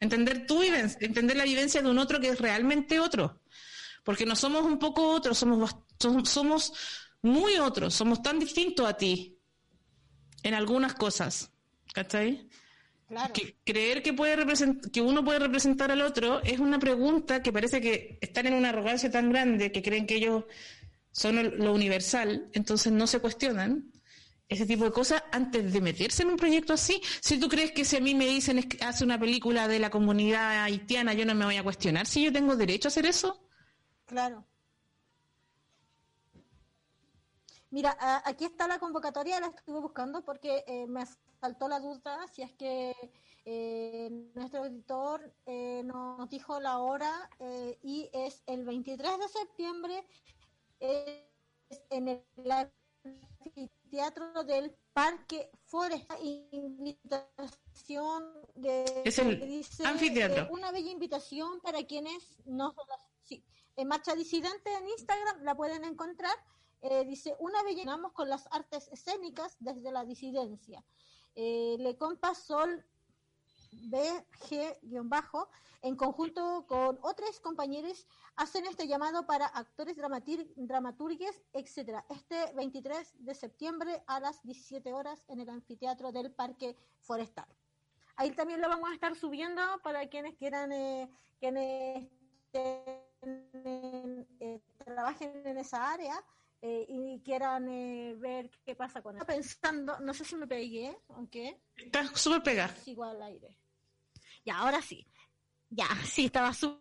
[0.00, 3.42] Entender tu vivencia, entender la vivencia de un otro que es realmente otro.
[4.04, 5.76] Porque no somos un poco otros, somos,
[6.24, 6.72] somos
[7.22, 9.38] muy otros, somos tan distintos a ti
[10.42, 11.50] en algunas cosas.
[11.92, 12.48] ¿Cachai?
[13.08, 13.32] Claro.
[13.32, 14.36] Que creer que, puede
[14.92, 18.68] que uno puede representar al otro es una pregunta que parece que están en una
[18.68, 20.44] arrogancia tan grande que creen que ellos
[21.10, 23.90] son lo universal, entonces no se cuestionan
[24.48, 27.00] ese tipo de cosas antes de meterse en un proyecto así.
[27.20, 29.78] Si tú crees que si a mí me dicen es que hace una película de
[29.78, 33.06] la comunidad haitiana, yo no me voy a cuestionar si yo tengo derecho a hacer
[33.06, 33.40] eso.
[34.06, 34.44] Claro.
[37.70, 41.04] Mira, aquí está la convocatoria, la estuve buscando porque eh, me
[41.38, 42.94] saltó la duda si es que
[43.50, 50.04] eh, nuestro editor eh, nos dijo la hora eh, y es el 23 de septiembre
[50.80, 52.22] en el
[53.48, 56.10] anfiteatro del Parque Forest.
[56.52, 60.44] Invitación de Es el dice, anfiteatro.
[60.44, 62.74] eh, una bella invitación para quienes no
[63.22, 63.44] sí,
[63.76, 66.34] en Marcha Disidente en Instagram la pueden encontrar.
[66.80, 70.84] Eh, dice, una vez llenamos con las artes escénicas desde la disidencia.
[71.34, 72.84] Eh, Le Compa Sol
[73.72, 75.48] BG-bajo,
[75.82, 82.04] en conjunto con otros compañeros, hacen este llamado para actores, dramatir- dramaturgues, etcétera.
[82.08, 87.48] Este 23 de septiembre a las 17 horas en el anfiteatro del Parque Forestal.
[88.16, 91.08] Ahí también lo vamos a estar subiendo para quienes quieran, eh,
[91.38, 92.08] quienes
[92.52, 96.20] eh, trabajen en esa área
[96.62, 99.26] eh, y quieran eh, ver qué pasa con eso.
[99.26, 102.74] Pensando, no sé si me pegué, aunque Estás súper pegada.
[102.76, 103.54] sigo al aire.
[104.44, 105.06] Ya, ahora sí.
[105.70, 106.80] Ya, sí, estaba su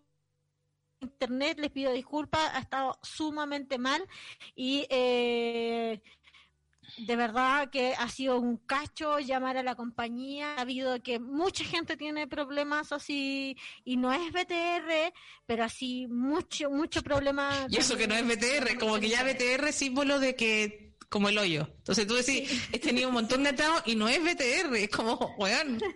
[1.02, 4.04] internet, les pido disculpas, ha estado sumamente mal
[4.56, 6.02] y eh,
[6.96, 11.64] de verdad que ha sido un cacho llamar a la compañía, ha habido que mucha
[11.64, 15.14] gente tiene problemas así y no es BTR,
[15.46, 17.68] pero así mucho, mucho problema.
[17.70, 21.30] Y eso que no es BTR, como que ya BTR es símbolo de que, como
[21.30, 21.68] el hoyo.
[21.78, 25.36] Entonces tú decís, he tenido un montón de atados y no es BTR, es como,
[25.38, 25.80] weón.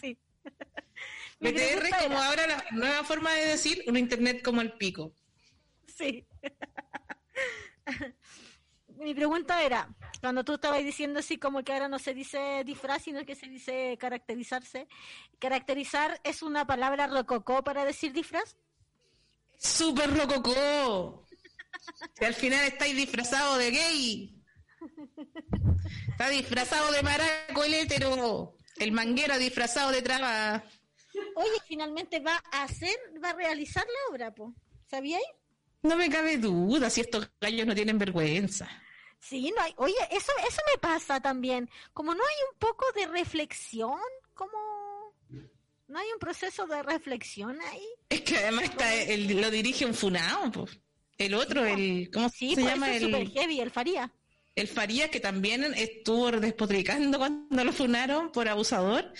[0.00, 0.18] Sí.
[1.40, 5.12] BTR es como ahora la nueva forma de decir un internet como el pico.
[5.86, 6.26] Sí.
[9.00, 9.88] Mi pregunta era,
[10.20, 13.48] cuando tú estabas diciendo así como que ahora no se dice disfraz, sino que se
[13.48, 14.88] dice caracterizarse,
[15.38, 18.56] ¿caracterizar es una palabra rococó para decir disfraz?
[19.56, 21.24] Súper rococó.
[22.12, 24.42] Si al final estáis disfrazado de gay.
[26.10, 28.54] Está disfrazado de maraco el hétero.
[28.76, 30.62] El manguera disfrazado de traba.
[31.36, 34.54] Oye, finalmente va a hacer, va a realizar la obra, po.
[34.90, 35.24] ¿Sabíais?
[35.82, 38.68] No me cabe duda si estos gallos no tienen vergüenza.
[39.20, 39.72] Sí, no hay.
[39.76, 41.68] Oye, eso, eso me pasa también.
[41.92, 43.98] Como no hay un poco de reflexión,
[44.34, 44.58] como
[45.88, 47.86] no hay un proceso de reflexión ahí.
[48.08, 50.78] Es que además está el, lo dirige un funao, pues.
[51.18, 52.88] El otro, el ¿cómo Sí, se llama?
[52.94, 54.10] es El, super heavy, el Faría.
[54.56, 59.12] el Faría que también estuvo despotricando cuando lo funaron por abusador,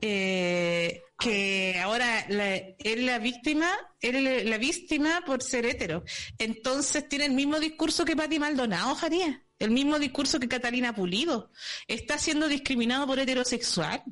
[0.00, 3.70] eh, que ahora la, es la víctima,
[4.00, 6.02] es la víctima por ser hetero.
[6.38, 11.52] Entonces tiene el mismo discurso que Pati Maldonado, Faría, el mismo discurso que Catalina Pulido.
[11.86, 14.02] Está siendo discriminado por heterosexual.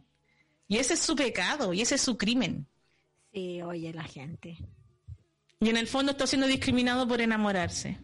[0.68, 2.68] Y ese es su pecado, y ese es su crimen.
[3.32, 4.58] Sí, oye, la gente.
[5.60, 7.98] Y en el fondo está siendo discriminado por enamorarse.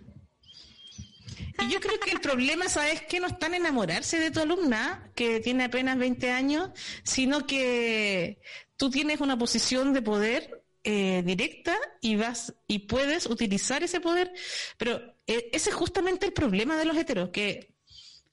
[1.63, 3.21] Y yo creo que el problema, ¿sabes qué?
[3.21, 6.71] No está en enamorarse de tu alumna, que tiene apenas 20 años,
[7.05, 8.39] sino que
[8.85, 14.31] tú tienes una posición de poder eh, directa y vas y puedes utilizar ese poder.
[14.77, 17.75] Pero eh, ese es justamente el problema de los heteros, que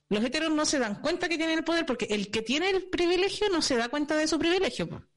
[0.09, 2.89] los heteros no se dan cuenta que tienen el poder porque el que tiene el
[2.89, 5.07] privilegio no se da cuenta de su privilegio.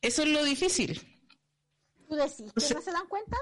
[0.00, 1.00] Eso es lo difícil.
[2.08, 3.36] ¿Tú decís O sea- que no se dan cuenta?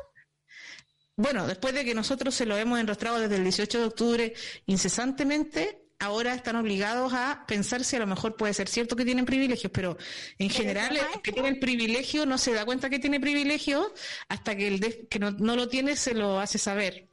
[1.17, 4.35] Bueno, después de que nosotros se lo hemos enrostrado desde el 18 de octubre
[4.67, 9.25] incesantemente, ahora están obligados a pensar si a lo mejor puede ser cierto que tienen
[9.27, 9.97] privilegios, pero
[10.39, 13.93] en general el que tiene el privilegio no se da cuenta que tiene privilegio
[14.29, 17.07] hasta que el de- que no, no lo tiene se lo hace saber.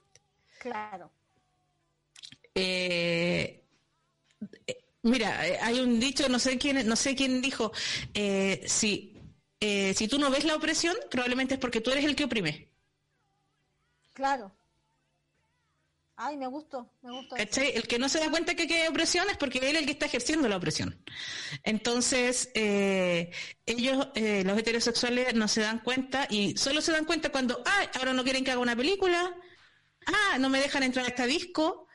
[0.59, 1.11] Claro.
[2.55, 3.61] Eh,
[4.65, 7.72] eh, mira, eh, hay un dicho, no sé quién, no sé quién dijo,
[8.14, 9.19] eh, si,
[9.59, 12.69] eh, si tú no ves la opresión, probablemente es porque tú eres el que oprime.
[14.14, 14.51] Claro.
[16.19, 17.35] Ay, me gustó, me gustó.
[17.35, 17.73] ¿Cachai?
[17.76, 19.91] El que no se da cuenta que hay opresión es porque él es el que
[19.91, 20.99] está ejerciendo la opresión.
[21.64, 23.30] Entonces, eh,
[23.68, 27.91] ellos, eh, los heterosexuales, no se dan cuenta y solo se dan cuenta cuando, ah,
[27.99, 29.35] ahora no quieren que haga una película,
[30.07, 31.86] ah, no me dejan entrar a este disco,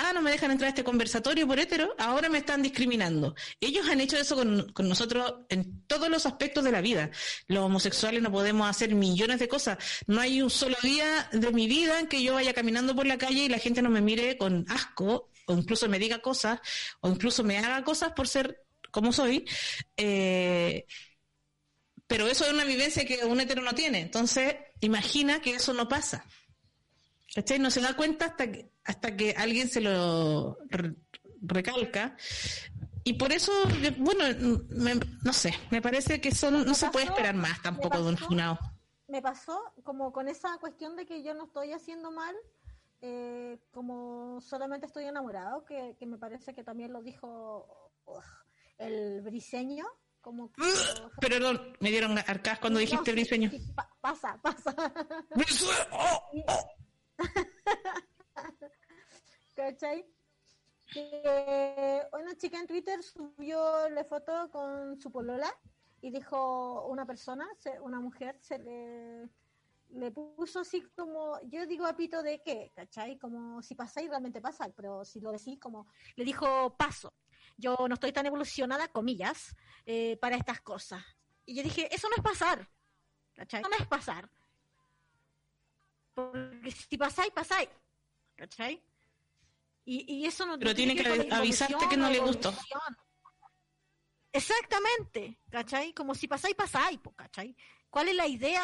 [0.00, 3.34] ah, no me dejan entrar a este conversatorio por hetero, ahora me están discriminando.
[3.60, 7.10] Ellos han hecho eso con, nosotros en todos los aspectos de la vida.
[7.46, 9.78] Los homosexuales no podemos hacer millones de cosas.
[10.06, 13.18] No hay un solo día de mi vida en que yo vaya caminando por la
[13.18, 16.60] calle y la gente no me mire con asco, o incluso me diga cosas,
[17.00, 19.44] o incluso me haga cosas por ser como soy.
[19.96, 20.86] Eh,
[22.06, 24.00] pero eso es una vivencia que un hetero no tiene.
[24.00, 26.24] Entonces, imagina que eso no pasa.
[27.34, 27.60] ¿Cachai?
[27.60, 30.94] No se da cuenta hasta que, hasta que alguien se lo re-
[31.42, 32.16] recalca.
[33.04, 33.52] Y por eso,
[33.98, 34.24] bueno,
[34.70, 38.08] me- no sé, me parece que son, no se puede pasó- esperar más tampoco de
[38.08, 38.58] un pasó- funado.
[39.08, 42.34] Me pasó como con esa cuestión de que yo no estoy haciendo mal,
[43.00, 47.90] eh, como solamente estoy enamorado, que, que me parece que también lo dijo
[48.78, 49.86] el briseño,
[50.20, 50.62] como que...
[51.20, 53.50] Perdón, me dieron arcas cuando dijiste No, briseño.
[53.50, 54.74] sí, pa- pasa, pasa.
[59.54, 60.06] ¿Cachai?
[60.92, 65.52] Que una chica en Twitter subió la foto con su polola
[66.00, 67.46] y dijo una persona,
[67.82, 69.28] una mujer, se le,
[69.90, 73.18] le puso así como, yo digo a pito de qué, ¿cachai?
[73.18, 75.86] Como si pasáis realmente pasa, pero si lo decís como,
[76.16, 77.12] le dijo paso.
[77.56, 79.54] Yo no estoy tan evolucionada, comillas,
[79.84, 81.04] eh, para estas cosas.
[81.44, 82.68] Y yo dije, eso no es pasar,
[83.34, 83.60] ¿cachai?
[83.60, 84.30] Eso no es pasar.
[86.14, 87.68] Porque si pasáis, pasáis.
[88.36, 88.82] ¿Cachai?
[89.92, 92.54] Y, y eso no Pero tiene que avisarte que no le gustó.
[94.32, 95.92] Exactamente, ¿cachai?
[95.92, 97.56] Como si pasáis, pasáis, ¿cachai?
[97.90, 98.62] ¿Cuál es la idea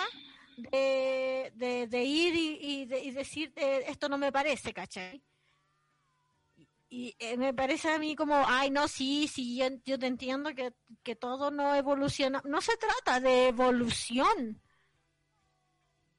[0.57, 5.21] de, de, de ir y, y, de- y decir eh, esto no me parece, ¿cachai?
[6.89, 10.55] Y eh, me parece a mí como, ay, no, sí, sí, yo, yo te entiendo
[10.55, 12.41] que, que todo no evoluciona.
[12.45, 14.63] No se trata de evolución.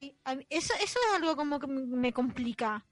[0.01, 2.85] Y a mí- eso, eso es algo como que me complica.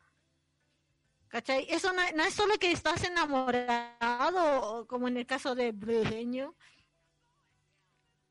[1.36, 1.66] ¿Cachai?
[1.70, 6.56] Eso no, no es solo que estás enamorado, como en el caso de Bredeño.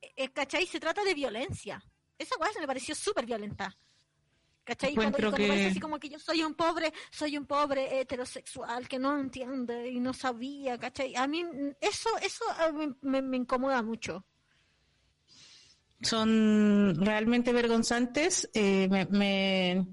[0.01, 0.67] Eh, ¿Cachai?
[0.67, 1.85] Se trata de violencia.
[2.17, 3.77] Esa cosa me pareció súper violenta.
[4.65, 4.95] ¿Cachai?
[4.95, 8.89] Cuando, cuando parece que- así como que yo soy un pobre, soy un pobre heterosexual
[8.89, 11.15] que no entiende y no sabía, ¿cachai?
[11.15, 11.45] A mí
[11.83, 14.25] eso, eso me, me- me incomoda mucho.
[16.01, 18.49] son realmente vergonzantes.
[18.55, 19.87] Eh, me, me,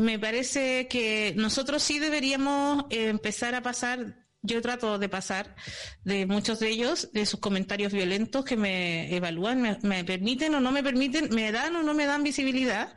[0.00, 5.54] me parece que nosotros sí deberíamos eh, empezar a pasar, yo trato de pasar
[6.02, 10.60] de muchos de ellos, de sus comentarios violentos que me evalúan, me, me permiten o
[10.60, 12.96] no me permiten, me dan o no me dan visibilidad.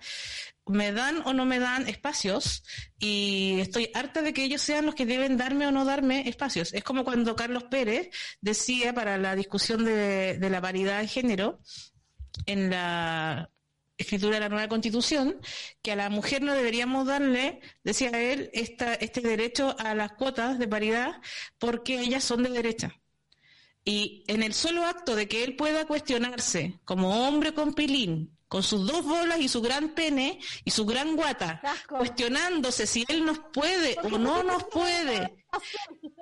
[0.66, 2.64] me dan o no me dan espacios
[2.98, 6.74] y estoy harta de que ellos sean los que deben darme o no darme espacios.
[6.74, 8.10] Es como cuando Carlos Pérez
[8.40, 11.60] decía para la discusión de, de la paridad de género
[12.46, 13.53] en la
[13.98, 15.40] escritura de la nueva constitución,
[15.82, 20.60] que a la mujer no deberíamos darle, decía él, esta, este derecho a las cuotas
[20.60, 21.22] de paridad
[21.60, 22.96] porque ellas son de derecha.
[23.86, 28.64] Y en el solo acto de que él pueda cuestionarse como hombre con pilín, con
[28.64, 33.40] sus dos bolas y su gran pene y su gran guata, cuestionándose si él nos
[33.52, 35.46] puede o no nos puede,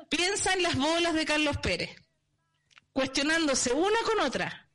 [0.10, 1.96] piensa en las bolas de Carlos Pérez,
[2.94, 4.71] cuestionándose una con otra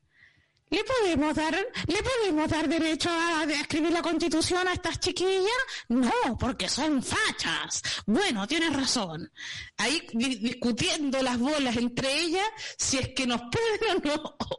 [0.69, 1.55] ¿Le podemos dar,
[1.87, 5.53] le podemos dar derecho a, escribir la constitución a estas chiquillas?
[5.89, 7.83] No, porque son fachas.
[8.05, 9.31] Bueno, tienes razón.
[9.77, 14.03] Ahí discutiendo las bolas entre ellas, si es que nos pueden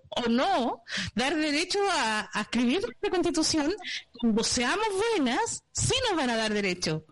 [0.09, 3.75] o no, dar derecho a, a, escribir la constitución,
[4.13, 7.05] cuando seamos buenas, sí nos van a dar derecho.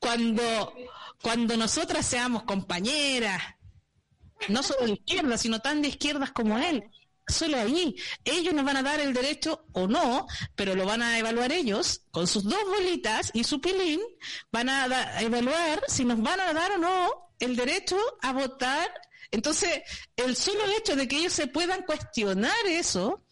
[0.00, 0.74] Cuando,
[1.22, 3.40] cuando nosotras seamos compañeras,
[4.48, 6.84] no solo de izquierda, sino tan de izquierdas como él,
[7.26, 7.96] solo ahí.
[8.24, 12.02] Ellos nos van a dar el derecho o no, pero lo van a evaluar ellos
[12.10, 14.00] con sus dos bolitas y su pilín,
[14.52, 18.90] van a, evaluar si nos van a dar o no el derecho a votar.
[19.30, 19.82] Entonces,
[20.16, 23.24] el solo hecho de que ellos se puedan cuestionar eso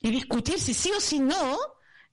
[0.00, 1.58] y discutir si sí o si no,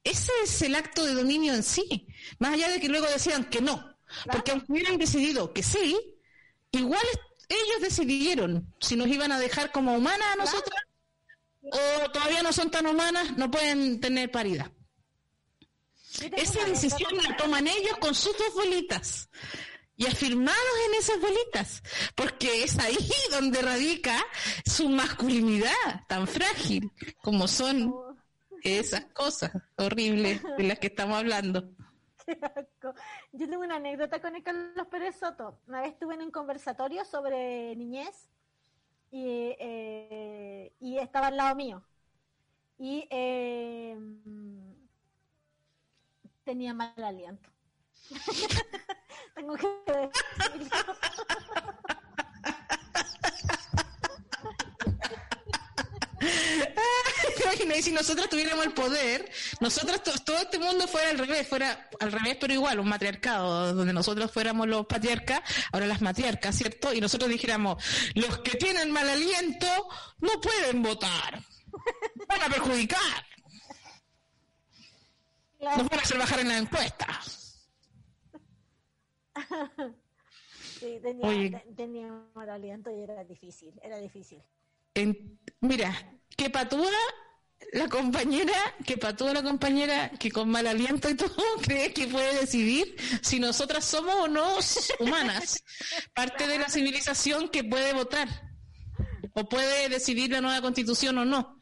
[0.03, 2.07] ese es el acto de dominio en sí.
[2.39, 3.95] Más allá de que luego decían que no.
[4.31, 5.97] Porque aunque hubieran decidido que sí,
[6.71, 7.05] igual
[7.47, 10.85] ellos decidieron si nos iban a dejar como humanas a nosotras
[11.71, 14.71] o todavía no son tan humanas, no pueden tener paridad.
[16.37, 19.29] Esa decisión la toman ellos con sus dos bolitas
[19.97, 21.83] y afirmados en esas bolitas,
[22.15, 22.97] porque es ahí
[23.31, 24.17] donde radica
[24.65, 25.71] su masculinidad
[26.07, 27.93] tan frágil como son
[28.63, 31.69] esas cosas horribles de las que estamos hablando.
[33.31, 35.59] Yo tengo una anécdota con el Carlos Pérez Soto.
[35.67, 38.29] Una vez estuve en un conversatorio sobre niñez
[39.11, 39.94] y, eh, y
[41.05, 41.83] estaba al lado mío.
[42.77, 43.97] Y eh,
[46.43, 47.49] tenía mal aliento.
[49.35, 50.69] Tengo que decirlo.
[57.53, 62.11] Y si nosotros tuviéramos el poder, nosotros todo este mundo fuera al revés, fuera al
[62.11, 65.41] revés, pero igual, un matriarcado, donde nosotros fuéramos los patriarcas,
[65.71, 66.93] ahora las matriarcas, ¿cierto?
[66.93, 67.83] Y nosotros dijéramos,
[68.15, 69.67] los que tienen mal aliento
[70.19, 71.41] no pueden votar,
[72.27, 73.25] van a perjudicar,
[75.59, 77.21] nos van a hacer bajar en la encuesta.
[80.79, 84.43] Sí, tenía, tenía mal aliento y era difícil, era difícil.
[85.61, 86.91] mira, que patúa
[87.73, 88.53] la compañera,
[88.85, 93.39] que patúa la compañera que con mal aliento y todo cree que puede decidir si
[93.39, 94.57] nosotras somos o no
[94.99, 95.63] humanas,
[96.13, 98.29] parte de la civilización que puede votar
[99.33, 101.59] o puede decidir la nueva constitución o no.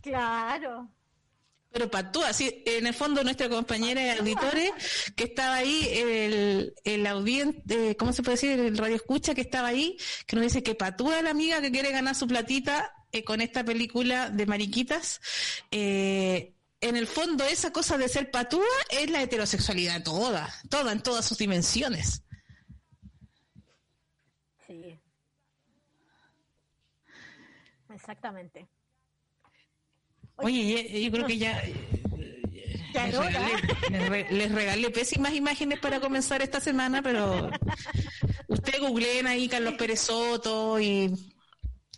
[0.00, 0.88] Claro.
[1.72, 4.70] Pero patúa, sí, en el fondo nuestra compañera de auditores
[5.14, 8.52] que estaba ahí, el, el audiente, ¿cómo se puede decir?
[8.52, 11.90] El radio escucha que estaba ahí, que nos dice que patúa la amiga que quiere
[11.90, 15.20] ganar su platita eh, con esta película de Mariquitas,
[15.70, 21.02] eh, en el fondo esa cosa de ser patúa es la heterosexualidad toda, toda, en
[21.02, 22.22] todas sus dimensiones.
[24.66, 24.98] Sí.
[27.94, 28.66] Exactamente.
[30.36, 31.62] Oye, yo creo que ya...
[34.30, 37.50] Les regalé, pésimas imágenes para comenzar esta semana, pero
[38.48, 41.35] usted googleen ahí Carlos Pérez Soto y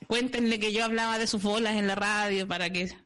[0.08, 2.96] Cuéntenle que yo hablaba de sus bolas en la radio para que...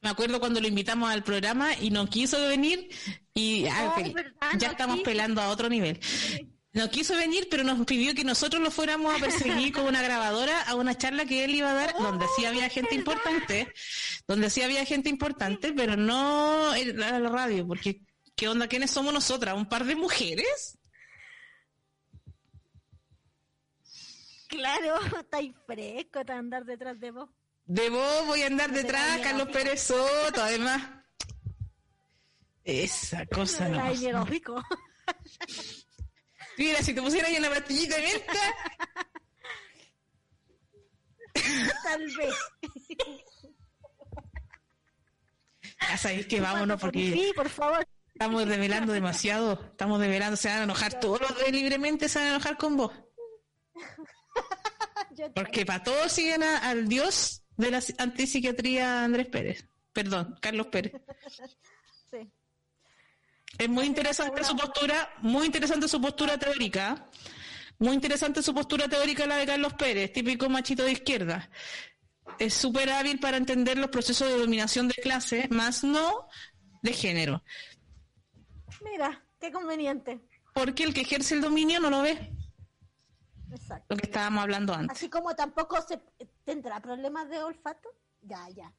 [0.00, 2.88] Me acuerdo cuando lo invitamos al programa y no quiso venir
[3.34, 3.94] y ah,
[4.58, 6.00] ya estamos pelando a otro nivel.
[6.72, 10.62] No quiso venir, pero nos pidió que nosotros lo fuéramos a perseguir con una grabadora
[10.62, 13.72] a una charla que él iba a dar, donde sí había gente importante,
[14.26, 18.00] donde sí había gente importante, pero no en la radio, porque
[18.34, 18.66] ¿qué onda?
[18.66, 19.54] ¿Quiénes somos nosotras?
[19.54, 20.78] ¿Un par de mujeres?
[24.54, 27.28] Claro, estáis fresco de andar detrás de vos.
[27.66, 30.82] De vos voy a andar detrás, Carlos Pérez Soto, además.
[32.62, 33.82] Esa cosa no.
[36.56, 38.32] Mira, si te pusieras ahí en la pastillita de menta.
[41.82, 42.34] Tal vez.
[45.86, 47.12] Ya sabéis que vámonos porque.
[47.12, 47.86] Sí, por favor.
[48.14, 49.60] Estamos develando demasiado.
[49.72, 50.34] Estamos develando.
[50.34, 52.90] Se van a enojar todos los de libremente, se van a enojar con vos.
[55.34, 59.68] Porque para todos siguen al dios de la antipsiquiatría Andrés Pérez.
[59.92, 60.92] perdón, Carlos Pérez.
[62.10, 62.30] Sí.
[63.58, 67.08] Es muy interesante su postura, muy interesante su postura teórica.
[67.78, 71.50] Muy interesante su postura teórica la de Carlos Pérez, típico machito de izquierda.
[72.38, 76.28] Es súper hábil para entender los procesos de dominación de clase, más no
[76.82, 77.42] de género.
[78.82, 80.20] Mira, qué conveniente.
[80.52, 82.33] Porque el que ejerce el dominio no lo ve.
[83.54, 83.86] Exacto.
[83.94, 84.96] Lo que estábamos hablando antes.
[84.96, 85.98] Así como tampoco se
[86.44, 87.88] tendrá problemas de olfato.
[88.22, 88.72] Ya, ya.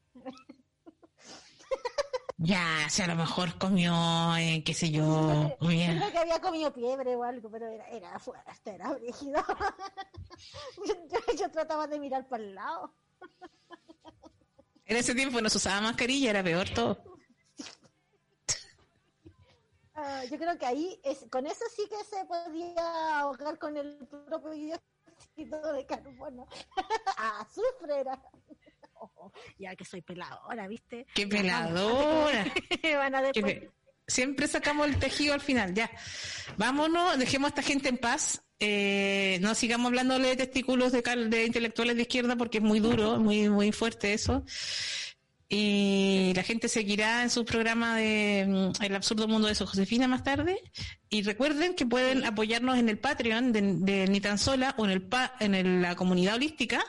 [2.37, 3.93] Ya, si a lo mejor comió,
[4.37, 5.95] eh, qué sé yo, comía.
[5.97, 9.41] Creo que había comido fiebre o algo, pero era, era fuerte, era brígido.
[10.85, 12.93] yo, yo- yo trataba de mirar para el lado.
[14.85, 17.14] En ese tiempo no se usaba mascarilla, era peor todo.
[19.95, 23.97] Ah, yo creo que ahí, es, con eso sí que se podía ahogar con el
[24.27, 26.47] propio dióxido de carbono.
[27.17, 28.21] Azufre era.
[28.95, 31.05] Oh, ya que soy peladora, ¿viste?
[31.13, 32.45] ¡Qué peladora!
[32.97, 33.63] Van a después.
[34.07, 35.89] Siempre sacamos el tejido al final, ya.
[36.57, 38.41] Vámonos, dejemos a esta gente en paz.
[38.59, 42.79] Eh, no sigamos hablándole de testículos de, cal- de intelectuales de izquierda porque es muy
[42.79, 44.43] duro, muy, muy fuerte eso.
[45.57, 50.05] Y la gente seguirá en su programa de mm, El absurdo mundo de su Josefina
[50.05, 50.59] más tarde.
[51.09, 54.91] Y recuerden que pueden apoyarnos en el Patreon de, de Ni tan sola o en
[54.91, 56.83] el pa- en el- la comunidad holística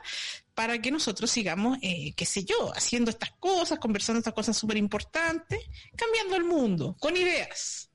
[0.55, 4.78] para que nosotros sigamos, eh, qué sé yo, haciendo estas cosas, conversando estas cosas súper
[4.78, 5.60] importantes,
[5.97, 7.88] cambiando el mundo con ideas.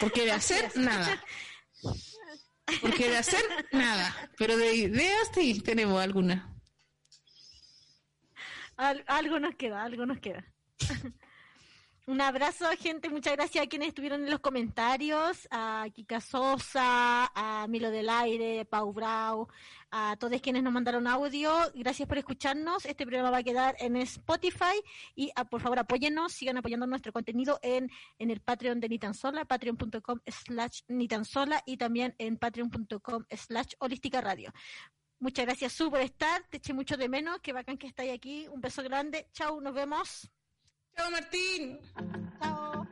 [0.00, 1.22] Porque de hacer nada.
[2.80, 3.42] Porque de hacer
[3.72, 4.30] nada.
[4.38, 6.53] Pero de ideas sí tenemos algunas.
[8.76, 10.44] Al- algo nos queda, algo nos queda.
[12.06, 13.08] Un abrazo, gente.
[13.08, 15.48] Muchas gracias a quienes estuvieron en los comentarios.
[15.50, 19.48] A Kika Sosa, a Milo del Aire, Pau Brau,
[19.90, 21.50] a todos quienes nos mandaron audio.
[21.74, 22.84] Gracias por escucharnos.
[22.84, 24.82] Este programa va a quedar en Spotify.
[25.14, 29.46] Y ah, por favor, apóyennos, sigan apoyando nuestro contenido en, en el Patreon de Nitansola,
[29.46, 34.52] patreon.com slash Nitansola y también en patreon.com slash Holística Radio.
[35.18, 36.42] Muchas gracias, Su, por estar.
[36.50, 37.38] Te eché mucho de menos.
[37.40, 38.46] Qué bacán que estáis aquí.
[38.48, 39.28] Un beso grande.
[39.32, 40.30] Chao, nos vemos.
[40.96, 41.80] Chao, Martín.
[42.40, 42.86] Chao.